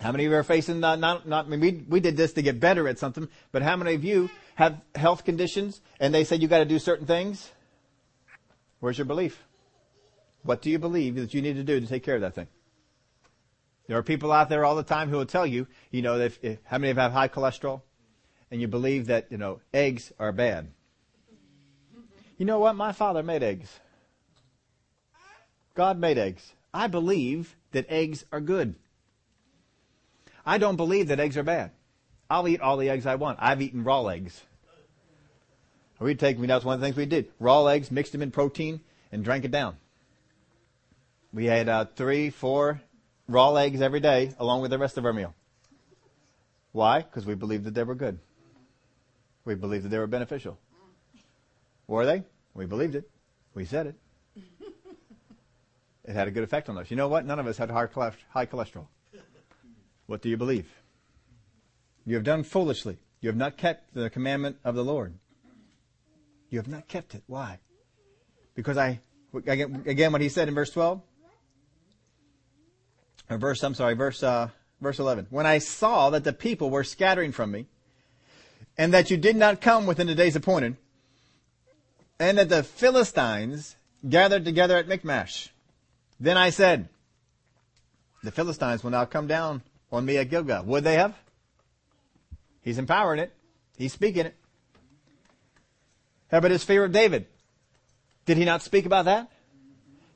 [0.00, 2.32] How many of you are facing not, not, not I mean, we, we did this
[2.34, 6.24] to get better at something, but how many of you have health conditions and they
[6.24, 7.50] said you got to do certain things?
[8.80, 9.42] Where's your belief?
[10.42, 12.46] What do you believe that you need to do to take care of that thing?
[13.88, 16.38] There are people out there all the time who will tell you, you know, if,
[16.42, 17.82] if, how many of you have high cholesterol?
[18.50, 20.68] And you believe that, you know, eggs are bad.
[22.38, 22.76] You know what?
[22.76, 23.68] My father made eggs.
[25.74, 26.52] God made eggs.
[26.72, 28.74] I believe that eggs are good.
[30.44, 31.72] I don't believe that eggs are bad.
[32.30, 33.38] I'll eat all the eggs I want.
[33.40, 34.42] I've eaten raw eggs.
[35.98, 37.28] We'd take, that's one of the things we did.
[37.40, 39.76] Raw eggs, mixed them in protein, and drank it down.
[41.32, 42.80] We had uh, three, four
[43.28, 45.34] raw eggs every day, along with the rest of our meal.
[46.72, 47.00] Why?
[47.00, 48.18] Because we believed that they were good.
[49.44, 50.58] We believed that they were beneficial.
[51.86, 52.22] Were they?
[52.54, 53.10] We believed it.
[53.54, 53.96] We said it.
[56.08, 56.90] It had a good effect on us.
[56.90, 57.26] You know what?
[57.26, 58.86] None of us had high cholesterol.
[60.06, 60.66] What do you believe?
[62.06, 62.96] You have done foolishly.
[63.20, 65.12] You have not kept the commandment of the Lord.
[66.48, 67.24] You have not kept it.
[67.26, 67.58] Why?
[68.54, 69.00] Because I,
[69.34, 71.02] again, what he said in verse 12,
[73.28, 74.48] or verse, I'm sorry, verse, uh,
[74.80, 75.26] verse 11.
[75.28, 77.66] When I saw that the people were scattering from me,
[78.78, 80.78] and that you did not come within the days appointed,
[82.18, 83.76] and that the Philistines
[84.08, 85.52] gathered together at Michmash,
[86.20, 86.88] then I said,
[88.22, 90.64] the Philistines will now come down on me at Gilgal.
[90.64, 91.16] Would they have?
[92.62, 93.32] He's empowering it.
[93.76, 94.36] He's speaking it.
[96.30, 97.26] How about his fear of David?
[98.26, 99.30] Did he not speak about that?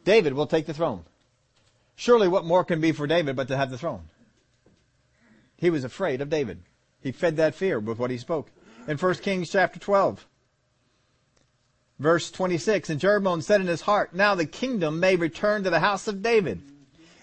[0.05, 1.05] David will take the throne.
[1.95, 4.03] Surely what more can be for David but to have the throne?
[5.57, 6.61] He was afraid of David.
[7.01, 8.51] He fed that fear with what he spoke.
[8.89, 10.27] In 1 Kings chapter 12,
[12.03, 15.81] verse 26, and Jeroboam said in his heart, Now the kingdom may return to the
[15.81, 16.61] house of David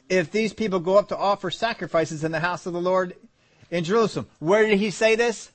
[0.08, 3.16] if these people go up to offer sacrifices in the house of the Lord
[3.70, 4.28] in Jerusalem.
[4.40, 5.52] Where did he say this?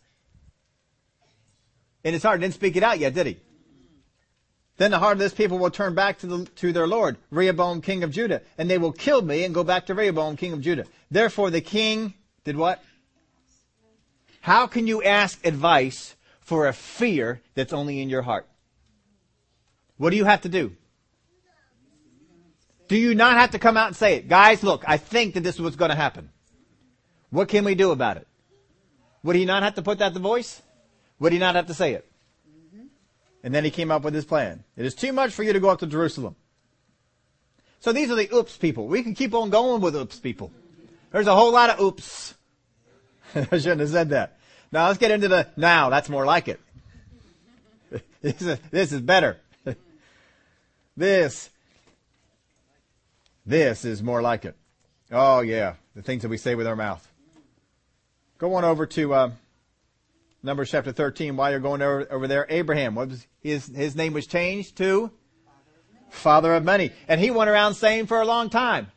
[2.05, 2.41] In his heart.
[2.41, 3.39] Didn't speak it out yet, did he?
[4.77, 7.81] Then the heart of this people will turn back to, the, to their Lord, Rehoboam,
[7.81, 10.61] king of Judah, and they will kill me and go back to Rehoboam, king of
[10.61, 10.85] Judah.
[11.11, 12.83] Therefore the king did what?
[14.41, 18.47] How can you ask advice for a fear that's only in your heart?
[19.97, 20.77] What do you have to do?
[22.89, 24.29] Do you not have to come out and say it?
[24.29, 26.31] Guys, look, I think that this is what's going to happen.
[27.31, 28.27] What can we do about it?
[29.23, 30.61] Would he not have to put that to voice?
[31.19, 32.07] Would he not have to say it?
[33.43, 34.65] And then he came up with his plan.
[34.77, 36.37] It is too much for you to go up to Jerusalem.
[37.81, 38.87] So these are the oops people.
[38.87, 40.51] We can keep on going with oops people.
[41.13, 42.35] There's a whole lot of oops.
[43.35, 44.39] I shouldn't have said that.
[44.73, 45.91] Now let's get into the now.
[45.91, 46.61] That's more like it.
[48.23, 49.39] this, is, this is better.
[50.97, 51.51] This
[53.47, 54.57] this is more like it.
[55.13, 57.07] Oh yeah, the things that we say with our mouth.
[58.39, 59.31] Go on over to uh,
[60.43, 61.37] Numbers chapter 13.
[61.37, 65.11] While you're going over, over there, Abraham, what was his his name was changed to
[66.11, 68.91] Father of many, and he went around saying for a long time,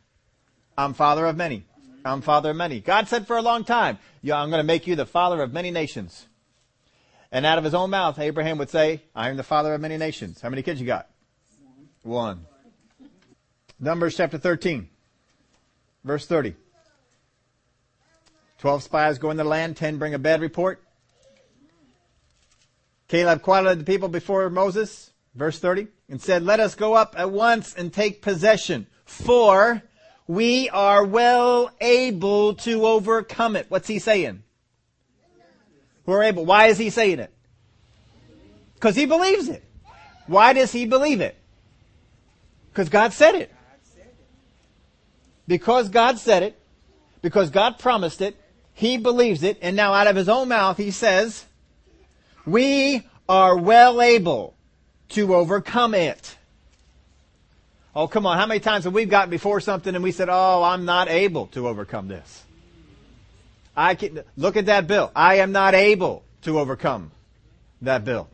[0.76, 1.64] "I'm Father of many.
[2.04, 4.86] I'm Father of many." God said for a long time, "Yeah, I'm going to make
[4.86, 6.26] you the Father of many nations."
[7.30, 9.98] And out of his own mouth, Abraham would say, "I am the Father of many
[9.98, 11.08] nations." How many kids you got?
[12.08, 12.46] One.
[13.78, 14.88] Numbers chapter 13,
[16.04, 16.54] verse 30.
[18.56, 20.82] Twelve spies go into the land, ten bring a bad report.
[23.08, 27.30] Caleb quieted the people before Moses, verse 30, and said, Let us go up at
[27.30, 29.82] once and take possession, for
[30.26, 33.66] we are well able to overcome it.
[33.68, 34.42] What's he saying?
[36.06, 36.46] We're able.
[36.46, 37.32] Why is he saying it?
[38.74, 39.62] Because he believes it.
[40.26, 41.37] Why does he believe it?
[42.78, 43.52] Because God said it
[45.48, 46.56] because God said it,
[47.22, 48.36] because God promised it,
[48.72, 51.44] he believes it, and now out of his own mouth he says,
[52.46, 54.54] we are well able
[55.08, 56.36] to overcome it.
[57.96, 58.38] Oh, come on.
[58.38, 61.48] How many times have we gotten before something and we said, oh, I'm not able
[61.48, 62.44] to overcome this?
[63.76, 65.10] I can, look at that bill.
[65.16, 67.10] I am not able to overcome
[67.82, 68.28] that bill.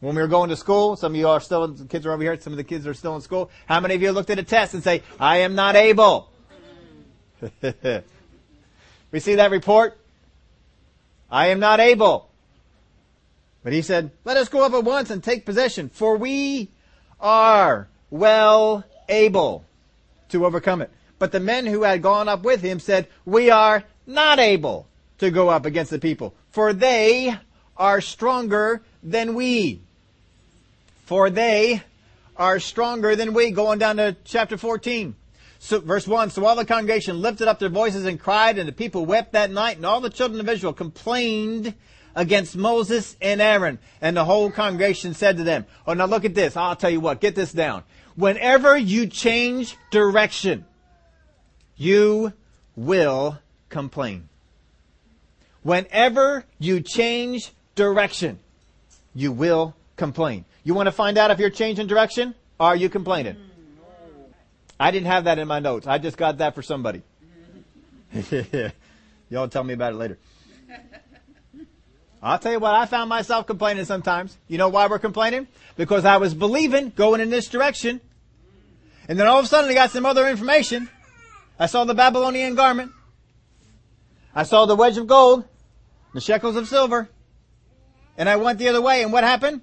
[0.00, 2.22] When we were going to school, some of you are still, the kids are over
[2.22, 3.50] here, some of the kids are still in school.
[3.66, 6.30] How many of you looked at a test and say, I am not able?
[9.10, 9.98] we see that report?
[11.30, 12.30] I am not able.
[13.64, 16.70] But he said, let us go up at once and take possession, for we
[17.20, 19.64] are well able
[20.28, 20.90] to overcome it.
[21.18, 24.86] But the men who had gone up with him said, we are not able
[25.18, 27.36] to go up against the people, for they
[27.76, 29.82] are stronger than we.
[31.08, 31.82] For they
[32.36, 33.50] are stronger than we.
[33.50, 35.16] Going down to chapter 14.
[35.58, 38.74] So, verse 1, so all the congregation lifted up their voices and cried, and the
[38.74, 41.72] people wept that night, and all the children of Israel complained
[42.14, 43.78] against Moses and Aaron.
[44.02, 46.58] And the whole congregation said to them, oh, now look at this.
[46.58, 47.84] I'll tell you what, get this down.
[48.14, 50.66] Whenever you change direction,
[51.74, 52.34] you
[52.76, 53.38] will
[53.70, 54.28] complain.
[55.62, 58.40] Whenever you change direction,
[59.14, 60.44] you will complain.
[60.64, 62.34] You want to find out if you're changing direction?
[62.60, 63.34] Are you complaining?
[63.34, 63.42] Hmm.
[64.80, 65.86] I didn't have that in my notes.
[65.86, 67.02] I just got that for somebody.
[69.30, 70.18] Y'all tell me about it later.
[72.22, 74.36] I'll tell you what, I found myself complaining sometimes.
[74.48, 75.46] You know why we're complaining?
[75.76, 78.00] Because I was believing, going in this direction,
[79.08, 80.88] and then all of a sudden I got some other information.
[81.58, 82.92] I saw the Babylonian garment.
[84.34, 85.44] I saw the wedge of gold,
[86.14, 87.08] the shekels of silver,
[88.16, 89.62] and I went the other way, and what happened?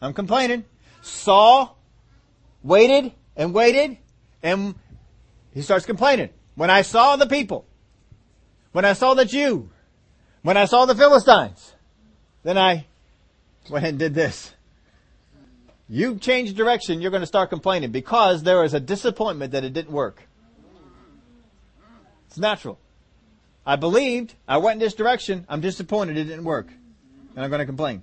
[0.00, 0.64] I'm complaining.
[1.02, 1.76] Saul
[2.62, 3.98] waited and waited,
[4.42, 4.74] and
[5.52, 6.30] he starts complaining.
[6.54, 7.66] When I saw the people,
[8.72, 9.70] when I saw the Jew,
[10.42, 11.72] when I saw the Philistines,
[12.42, 12.86] then I
[13.70, 14.54] went and did this.
[15.88, 19.72] You change direction, you're going to start complaining because there is a disappointment that it
[19.72, 20.22] didn't work.
[22.26, 22.78] It's natural.
[23.66, 26.68] I believed, I went in this direction, I'm disappointed it didn't work.
[27.34, 28.02] And I'm going to complain.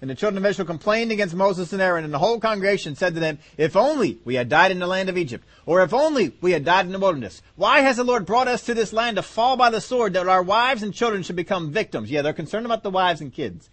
[0.00, 3.14] And the children of Israel complained against Moses and Aaron, and the whole congregation said
[3.14, 6.34] to them, If only we had died in the land of Egypt, or if only
[6.40, 7.42] we had died in the wilderness.
[7.56, 10.28] Why has the Lord brought us to this land to fall by the sword, that
[10.28, 12.12] our wives and children should become victims?
[12.12, 13.70] Yeah, they're concerned about the wives and kids.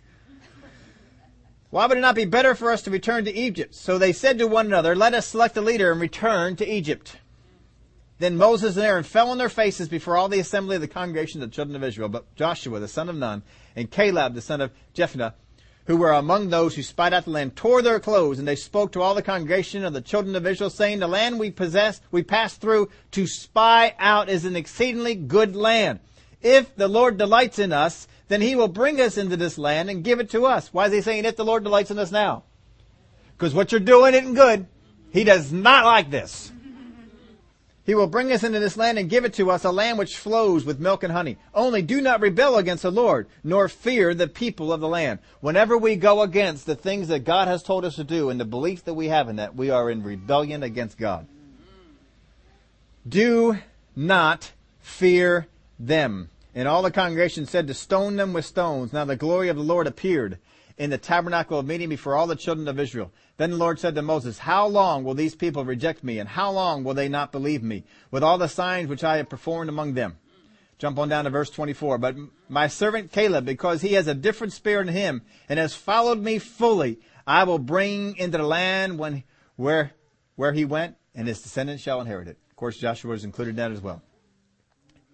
[1.69, 3.76] Why would it not be better for us to return to Egypt?
[3.76, 7.17] So they said to one another, Let us select a leader and return to Egypt.
[8.17, 11.43] Then Moses and Aaron fell on their faces before all the assembly of the congregation
[11.43, 12.07] of the children of Israel.
[12.07, 13.43] But Joshua, the son of Nun,
[13.76, 15.34] and Caleb, the son of Jephunneh,
[15.86, 18.91] who were among those who spied out the land, tore their clothes, and they spoke
[18.91, 22.23] to all the congregation of the children of Israel, saying, The land we possess, we
[22.23, 25.99] passed through to spy out is an exceedingly good land.
[26.41, 30.03] If the Lord delights in us, then he will bring us into this land and
[30.03, 30.73] give it to us.
[30.73, 32.43] Why is he saying if the Lord delights in us now?
[33.38, 34.67] Because what you're doing isn't good.
[35.11, 36.51] He does not like this.
[37.86, 40.17] He will bring us into this land and give it to us, a land which
[40.17, 41.38] flows with milk and honey.
[41.53, 45.19] Only do not rebel against the Lord, nor fear the people of the land.
[45.39, 48.45] Whenever we go against the things that God has told us to do and the
[48.45, 51.27] belief that we have in that, we are in rebellion against God.
[53.07, 53.59] Do
[53.95, 55.45] not fear
[55.79, 56.31] them.
[56.55, 58.93] And all the congregation said to stone them with stones.
[58.93, 60.39] Now the glory of the Lord appeared
[60.78, 63.11] in the tabernacle of meeting before all the children of Israel.
[63.38, 66.51] Then the Lord said to Moses, How long will these people reject me, and how
[66.51, 69.93] long will they not believe me, with all the signs which I have performed among
[69.93, 70.17] them?
[70.78, 71.97] Jump on down to verse 24.
[71.97, 72.17] But
[72.49, 76.39] my servant Caleb, because he has a different spirit in him, and has followed me
[76.39, 79.23] fully, I will bring into the land when,
[79.55, 79.91] where,
[80.36, 82.38] where he went, and his descendants shall inherit it.
[82.49, 84.01] Of course, Joshua is included in that as well.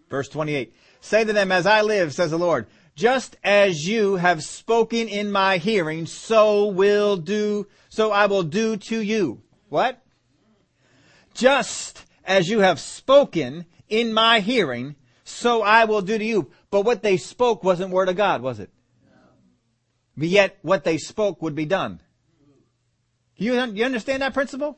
[0.10, 0.74] Verse 28.
[1.00, 5.32] Say to them, as I live, says the Lord, just as you have spoken in
[5.32, 9.42] my hearing, so will do, so I will do to you.
[9.70, 10.02] What?
[11.34, 16.52] Just as you have spoken in my hearing, so I will do to you.
[16.70, 18.70] But what they spoke wasn't word of God, was it?
[20.18, 22.02] But yet what they spoke would be done.
[23.38, 24.78] You, you understand that principle?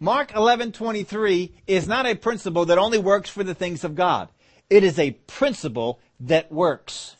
[0.00, 4.28] Mark 11:23 is not a principle that only works for the things of God.
[4.70, 7.16] It is a principle that works.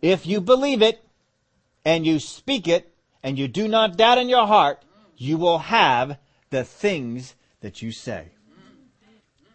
[0.00, 1.04] If you believe it
[1.84, 4.82] and you speak it and you do not doubt in your heart,
[5.16, 6.18] you will have
[6.50, 8.28] the things that you say.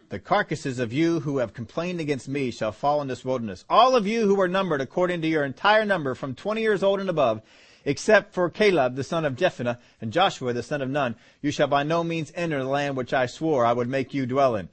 [0.10, 3.66] The carcasses of you who have complained against me shall fall in this wilderness.
[3.70, 7.00] All of you who are numbered according to your entire number from 20 years old
[7.00, 7.41] and above,
[7.86, 11.68] except for Caleb the son of Jephunneh and Joshua the son of Nun, you shall
[11.68, 14.70] by no means enter the land which I swore I would make you dwell in.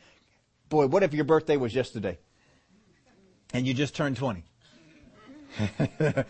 [0.68, 2.18] Boy, what if your birthday was yesterday?
[3.54, 4.44] And you just turned 20?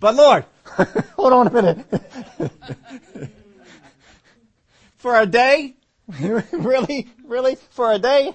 [0.00, 0.44] but Lord,
[1.16, 1.86] hold on a minute.
[4.96, 5.74] for a day?
[6.52, 7.08] really?
[7.24, 7.56] Really?
[7.70, 8.34] For a day?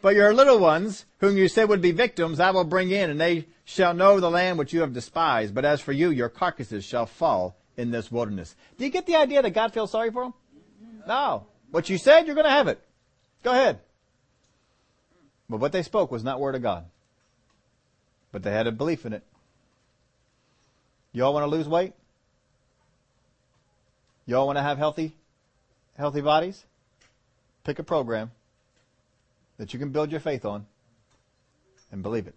[0.00, 3.20] but your little ones, whom you said would be victims, I will bring in, and
[3.20, 5.54] they shall know the land which you have despised.
[5.54, 8.54] But as for you, your carcasses shall fall in this wilderness.
[8.78, 10.34] Do you get the idea that God feels sorry for them?
[11.06, 11.46] No.
[11.70, 12.80] What you said, you're going to have it.
[13.42, 13.80] Go ahead.
[15.48, 16.84] But what they spoke was not word of God.
[18.32, 19.22] But they had a belief in it.
[21.12, 21.92] Y'all want to lose weight?
[24.24, 25.14] Y'all want to have healthy,
[25.96, 26.64] healthy bodies?
[27.64, 28.30] Pick a program
[29.58, 30.66] that you can build your faith on
[31.90, 32.34] and believe it.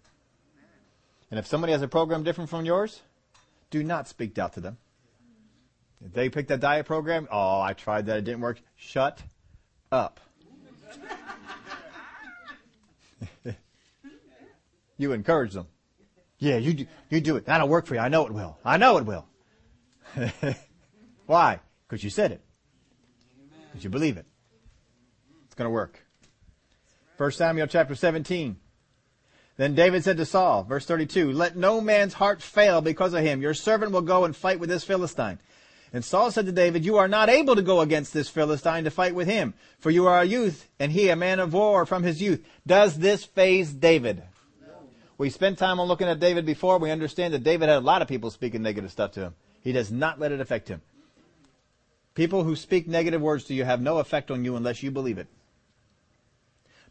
[1.30, 3.00] And if somebody has a program different from yours,
[3.70, 4.76] do not speak doubt to them.
[6.04, 8.60] If they pick that diet program, oh, I tried that, it didn't work.
[8.76, 9.22] Shut
[9.90, 10.20] up.
[14.98, 15.66] you encourage them.
[16.38, 17.46] Yeah, you do, you do it.
[17.46, 18.00] That'll work for you.
[18.00, 18.58] I know it will.
[18.64, 19.26] I know it will.
[21.26, 21.60] Why?
[21.88, 22.40] Because you said it.
[23.70, 24.26] Because you believe it.
[25.46, 26.04] It's going to work.
[27.16, 28.56] 1 Samuel chapter 17.
[29.56, 33.40] Then David said to Saul, verse 32, Let no man's heart fail because of him.
[33.40, 35.38] Your servant will go and fight with this Philistine.
[35.92, 38.90] And Saul said to David, You are not able to go against this Philistine to
[38.90, 42.02] fight with him, for you are a youth, and he a man of war from
[42.02, 42.44] his youth.
[42.66, 44.22] Does this faze David?
[45.18, 46.78] We spent time on looking at David before.
[46.78, 49.34] We understand that David had a lot of people speaking negative stuff to him.
[49.62, 50.82] He does not let it affect him.
[52.14, 55.18] People who speak negative words to you have no effect on you unless you believe
[55.18, 55.26] it.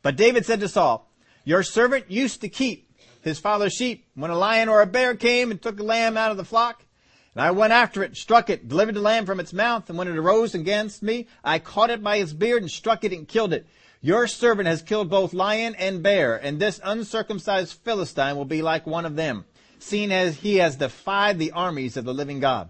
[0.01, 1.09] But David said to Saul,
[1.43, 4.05] Your servant used to keep his father's sheep.
[4.13, 6.85] When a lion or a bear came and took a lamb out of the flock,
[7.33, 10.07] and I went after it, struck it, delivered the lamb from its mouth, and when
[10.07, 13.51] it arose against me, I caught it by its beard and struck it and killed
[13.51, 13.67] it.
[14.05, 18.85] Your servant has killed both lion and bear, and this uncircumcised Philistine will be like
[18.85, 19.45] one of them,
[19.79, 22.69] seeing as he has defied the armies of the living God.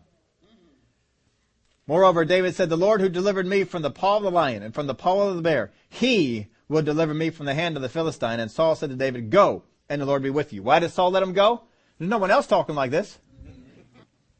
[1.87, 4.73] Moreover, David said, The Lord who delivered me from the paw of the lion and
[4.73, 7.89] from the paw of the bear, he will deliver me from the hand of the
[7.89, 8.39] Philistine.
[8.39, 10.63] And Saul said to David, Go, and the Lord be with you.
[10.63, 11.63] Why did Saul let him go?
[11.99, 13.19] There's no one else talking like this.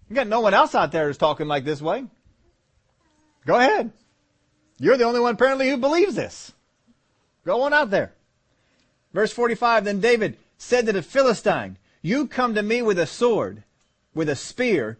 [0.07, 2.05] You got no one else out there who's talking like this way.
[3.45, 3.91] Go ahead.
[4.79, 6.53] You're the only one apparently who believes this.
[7.45, 8.13] Go on out there.
[9.13, 13.63] Verse 45, then David said to the Philistine, you come to me with a sword,
[14.13, 14.97] with a spear,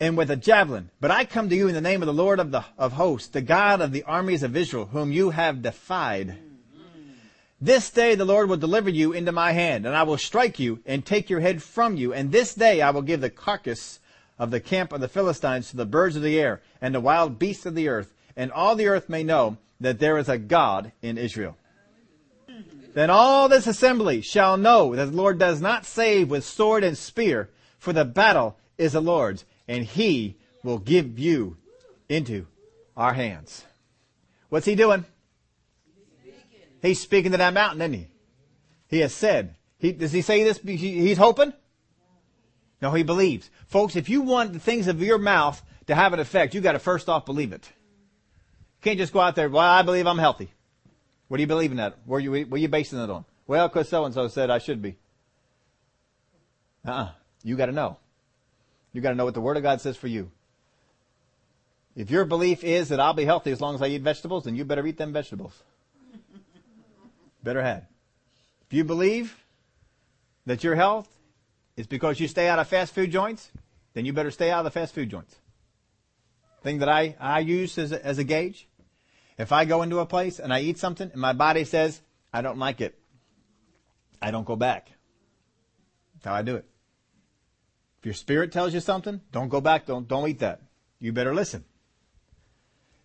[0.00, 2.38] and with a javelin, but I come to you in the name of the Lord
[2.38, 6.38] of the, of hosts, the God of the armies of Israel, whom you have defied.
[7.60, 10.80] This day the Lord will deliver you into my hand, and I will strike you
[10.86, 13.98] and take your head from you, and this day I will give the carcass
[14.38, 17.38] of the camp of the Philistines to the birds of the air and the wild
[17.38, 20.92] beasts of the earth, and all the earth may know that there is a God
[21.02, 21.56] in Israel.
[22.98, 26.98] Then all this assembly shall know that the Lord does not save with sword and
[26.98, 31.58] spear, for the battle is the Lord's, and he will give you
[32.08, 32.48] into
[32.96, 33.64] our hands.
[34.48, 35.04] What's he doing?
[36.82, 38.08] He's speaking to that mountain, isn't he?
[38.88, 39.54] He has said.
[39.78, 40.58] He, does he say this?
[40.58, 41.52] He's hoping?
[42.82, 43.48] No, he believes.
[43.68, 46.80] Folks, if you want the things of your mouth to have an effect, you gotta
[46.80, 47.70] first off believe it.
[48.82, 50.50] Can't just go out there, well, I believe I'm healthy.
[51.28, 51.98] What are you believing that?
[52.06, 53.24] Where you, what are you basing it on?
[53.46, 54.96] Well, cause so and so said I should be.
[56.86, 57.10] Uh-uh.
[57.42, 57.98] You gotta know.
[58.92, 60.30] You gotta know what the Word of God says for you.
[61.98, 64.54] If your belief is that I'll be healthy as long as I eat vegetables, then
[64.54, 65.52] you better eat them vegetables.
[67.42, 67.84] better have.
[68.66, 69.36] If you believe
[70.46, 71.08] that your health
[71.76, 73.50] is because you stay out of fast food joints,
[73.94, 75.34] then you better stay out of the fast food joints.
[76.62, 78.67] Thing that I, I use as a, as a gauge.
[79.38, 82.42] If I go into a place and I eat something and my body says, I
[82.42, 82.98] don't like it,
[84.20, 84.90] I don't go back.
[86.14, 86.64] That's how I do it.
[88.00, 90.60] If your spirit tells you something, don't go back, don't, don't eat that.
[90.98, 91.64] You better listen.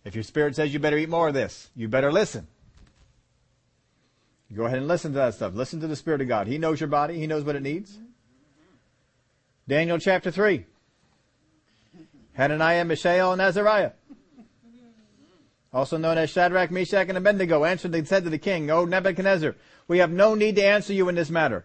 [0.04, 2.46] If your spirit says you better eat more of this, you better listen.
[4.54, 5.54] go ahead and listen to that stuff.
[5.54, 6.46] Listen to the Spirit of God.
[6.46, 7.18] He knows your body.
[7.18, 7.98] He knows what it needs.
[9.66, 10.66] Daniel chapter 3.
[12.34, 13.92] Hananiah, Mishael, and Azariah.
[15.74, 19.56] Also known as Shadrach, Meshach, and Abednego answered and said to the king, O Nebuchadnezzar,
[19.88, 21.64] we have no need to answer you in this matter.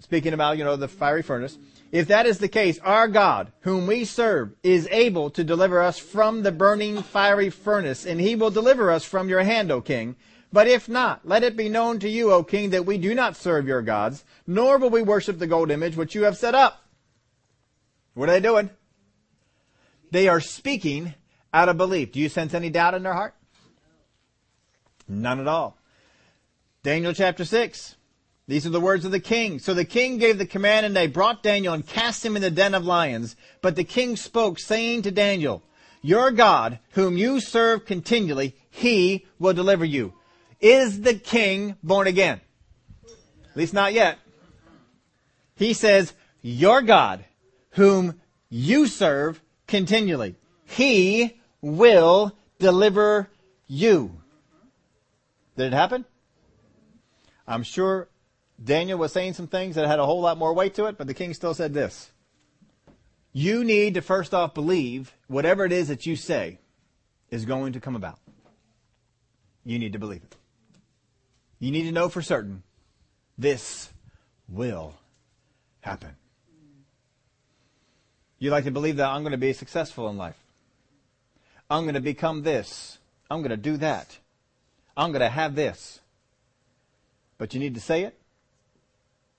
[0.00, 1.56] Speaking about, you know, the fiery furnace.
[1.92, 5.98] If that is the case, our God, whom we serve, is able to deliver us
[5.98, 10.16] from the burning fiery furnace, and he will deliver us from your hand, O king.
[10.52, 13.36] But if not, let it be known to you, O king, that we do not
[13.36, 16.84] serve your gods, nor will we worship the gold image which you have set up.
[18.14, 18.70] What are they doing?
[20.10, 21.14] They are speaking
[21.52, 22.12] out of belief.
[22.12, 23.34] Do you sense any doubt in their heart?
[25.08, 25.78] None at all.
[26.82, 27.96] Daniel chapter 6.
[28.46, 29.58] These are the words of the king.
[29.58, 32.50] So the king gave the command and they brought Daniel and cast him in the
[32.50, 33.36] den of lions.
[33.60, 35.62] But the king spoke saying to Daniel,
[36.00, 40.14] your God, whom you serve continually, he will deliver you.
[40.60, 42.40] Is the king born again?
[43.50, 44.18] At least not yet.
[45.56, 47.24] He says, your God,
[47.70, 53.28] whom you serve continually, he will deliver
[53.66, 54.20] you.
[55.56, 56.04] Did it happen?
[57.46, 58.08] I'm sure
[58.62, 61.06] Daniel was saying some things that had a whole lot more weight to it, but
[61.06, 62.10] the king still said this.
[63.32, 66.58] You need to first off believe whatever it is that you say
[67.30, 68.18] is going to come about.
[69.64, 70.36] You need to believe it.
[71.58, 72.62] You need to know for certain
[73.36, 73.90] this
[74.48, 74.94] will
[75.80, 76.16] happen.
[78.38, 80.38] You like to believe that I'm going to be successful in life.
[81.70, 82.98] I'm going to become this.
[83.30, 84.18] I'm going to do that.
[84.96, 86.00] I'm going to have this.
[87.36, 88.18] But you need to say it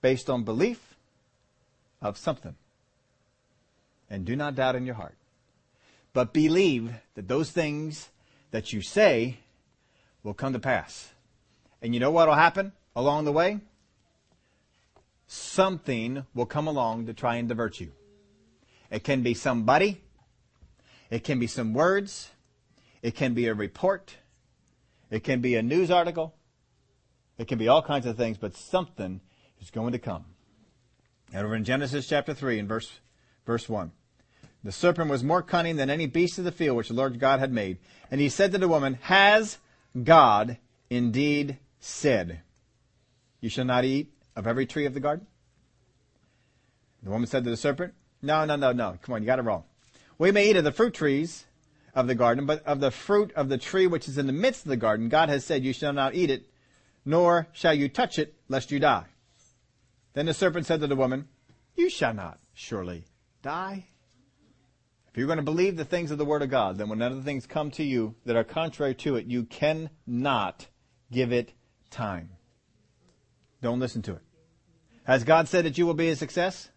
[0.00, 0.96] based on belief
[2.00, 2.54] of something.
[4.08, 5.16] And do not doubt in your heart.
[6.12, 8.08] But believe that those things
[8.50, 9.38] that you say
[10.22, 11.10] will come to pass.
[11.82, 13.60] And you know what will happen along the way?
[15.26, 17.92] Something will come along to try and divert you.
[18.90, 20.00] It can be somebody.
[21.10, 22.30] It can be some words.
[23.02, 24.16] It can be a report.
[25.10, 26.34] It can be a news article.
[27.36, 29.20] It can be all kinds of things, but something
[29.60, 30.24] is going to come.
[31.32, 33.00] And over in Genesis chapter 3 and verse,
[33.46, 33.92] verse 1.
[34.62, 37.40] The serpent was more cunning than any beast of the field which the Lord God
[37.40, 37.78] had made.
[38.10, 39.58] And he said to the woman, Has
[40.02, 40.58] God
[40.90, 42.42] indeed said,
[43.40, 45.26] You shall not eat of every tree of the garden?
[47.02, 48.98] The woman said to the serpent, No, no, no, no.
[49.00, 49.64] Come on, you got it wrong.
[50.20, 51.46] We may eat of the fruit trees
[51.94, 54.66] of the garden, but of the fruit of the tree which is in the midst
[54.66, 56.44] of the garden, God has said, You shall not eat it,
[57.06, 59.06] nor shall you touch it, lest you die.
[60.12, 61.28] Then the serpent said to the woman,
[61.74, 63.06] You shall not surely
[63.40, 63.86] die.
[65.08, 67.22] If you're going to believe the things of the Word of God, then when other
[67.22, 70.66] things come to you that are contrary to it, you cannot
[71.10, 71.54] give it
[71.88, 72.28] time.
[73.62, 74.22] Don't listen to it.
[75.04, 76.68] Has God said that you will be a success?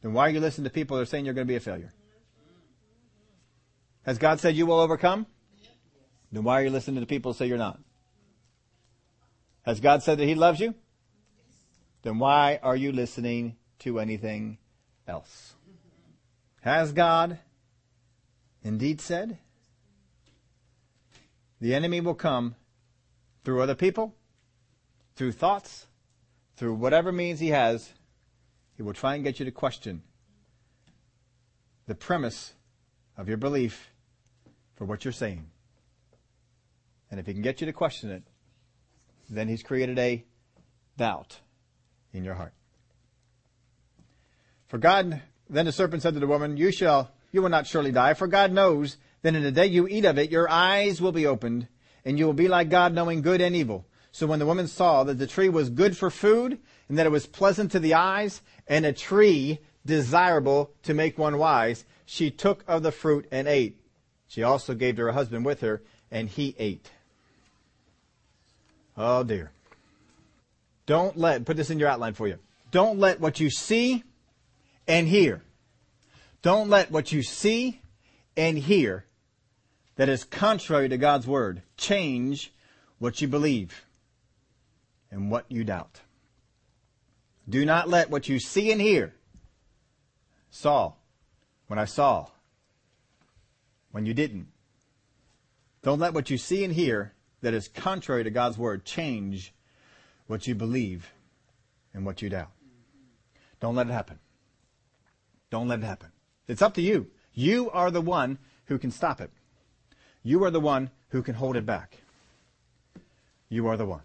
[0.00, 1.60] Then why are you listening to people that are saying you're going to be a
[1.60, 1.92] failure?
[4.04, 5.26] Has God said you will overcome?
[6.30, 7.80] Then why are you listening to people who say you're not?
[9.62, 10.74] Has God said that He loves you?
[12.02, 14.58] Then why are you listening to anything
[15.08, 15.54] else?
[16.60, 17.38] Has God
[18.62, 19.38] indeed said?
[21.60, 22.56] The enemy will come
[23.42, 24.14] through other people,
[25.16, 25.86] through thoughts,
[26.56, 27.92] through whatever means he has.
[28.76, 30.02] He will try and get you to question
[31.86, 32.52] the premise
[33.16, 33.93] of your belief
[34.76, 35.46] for what you're saying.
[37.10, 38.22] And if he can get you to question it,
[39.30, 40.24] then he's created a
[40.96, 41.38] doubt
[42.12, 42.52] in your heart.
[44.68, 47.92] For God then the serpent said to the woman, You shall, you will not surely
[47.92, 51.12] die, for God knows that in the day you eat of it, your eyes will
[51.12, 51.68] be opened,
[52.04, 53.86] and you will be like God, knowing good and evil.
[54.12, 56.58] So when the woman saw that the tree was good for food,
[56.88, 61.38] and that it was pleasant to the eyes, and a tree desirable to make one
[61.38, 63.80] wise, she took of the fruit and ate.
[64.28, 66.90] She also gave to her husband with her, and he ate.
[68.96, 69.50] Oh dear.
[70.86, 72.38] Don't let, put this in your outline for you.
[72.70, 74.04] Don't let what you see
[74.86, 75.42] and hear.
[76.42, 77.80] Don't let what you see
[78.36, 79.06] and hear
[79.96, 82.52] that is contrary to God's word change
[82.98, 83.84] what you believe
[85.10, 86.00] and what you doubt.
[87.48, 89.14] Do not let what you see and hear,
[90.50, 90.94] saw,
[91.66, 92.28] when I saw,
[93.94, 94.48] when you didn't.
[95.84, 99.54] Don't let what you see and hear that is contrary to God's word change
[100.26, 101.12] what you believe
[101.92, 102.50] and what you doubt.
[103.60, 104.18] Don't let it happen.
[105.48, 106.08] Don't let it happen.
[106.48, 107.06] It's up to you.
[107.34, 109.30] You are the one who can stop it.
[110.24, 111.98] You are the one who can hold it back.
[113.48, 114.02] You are the one.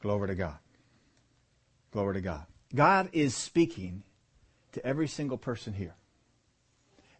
[0.00, 0.56] Glory to God.
[1.92, 2.46] Glory to God.
[2.74, 4.02] God is speaking
[4.72, 5.94] to every single person here.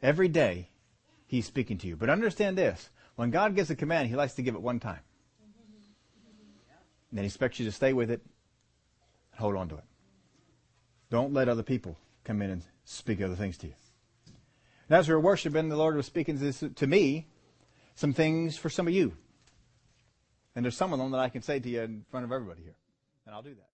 [0.01, 0.70] Every day,
[1.27, 1.97] He's speaking to you.
[1.97, 5.01] But understand this when God gives a command, He likes to give it one time.
[7.11, 8.20] And then He expects you to stay with it
[9.33, 9.85] and hold on to it.
[11.11, 13.74] Don't let other people come in and speak other things to you.
[14.89, 17.27] And as we were worshiping, the Lord was speaking to, to me
[17.95, 19.16] some things for some of you.
[20.55, 22.62] And there's some of them that I can say to you in front of everybody
[22.62, 22.77] here.
[23.27, 23.68] And I'll do that.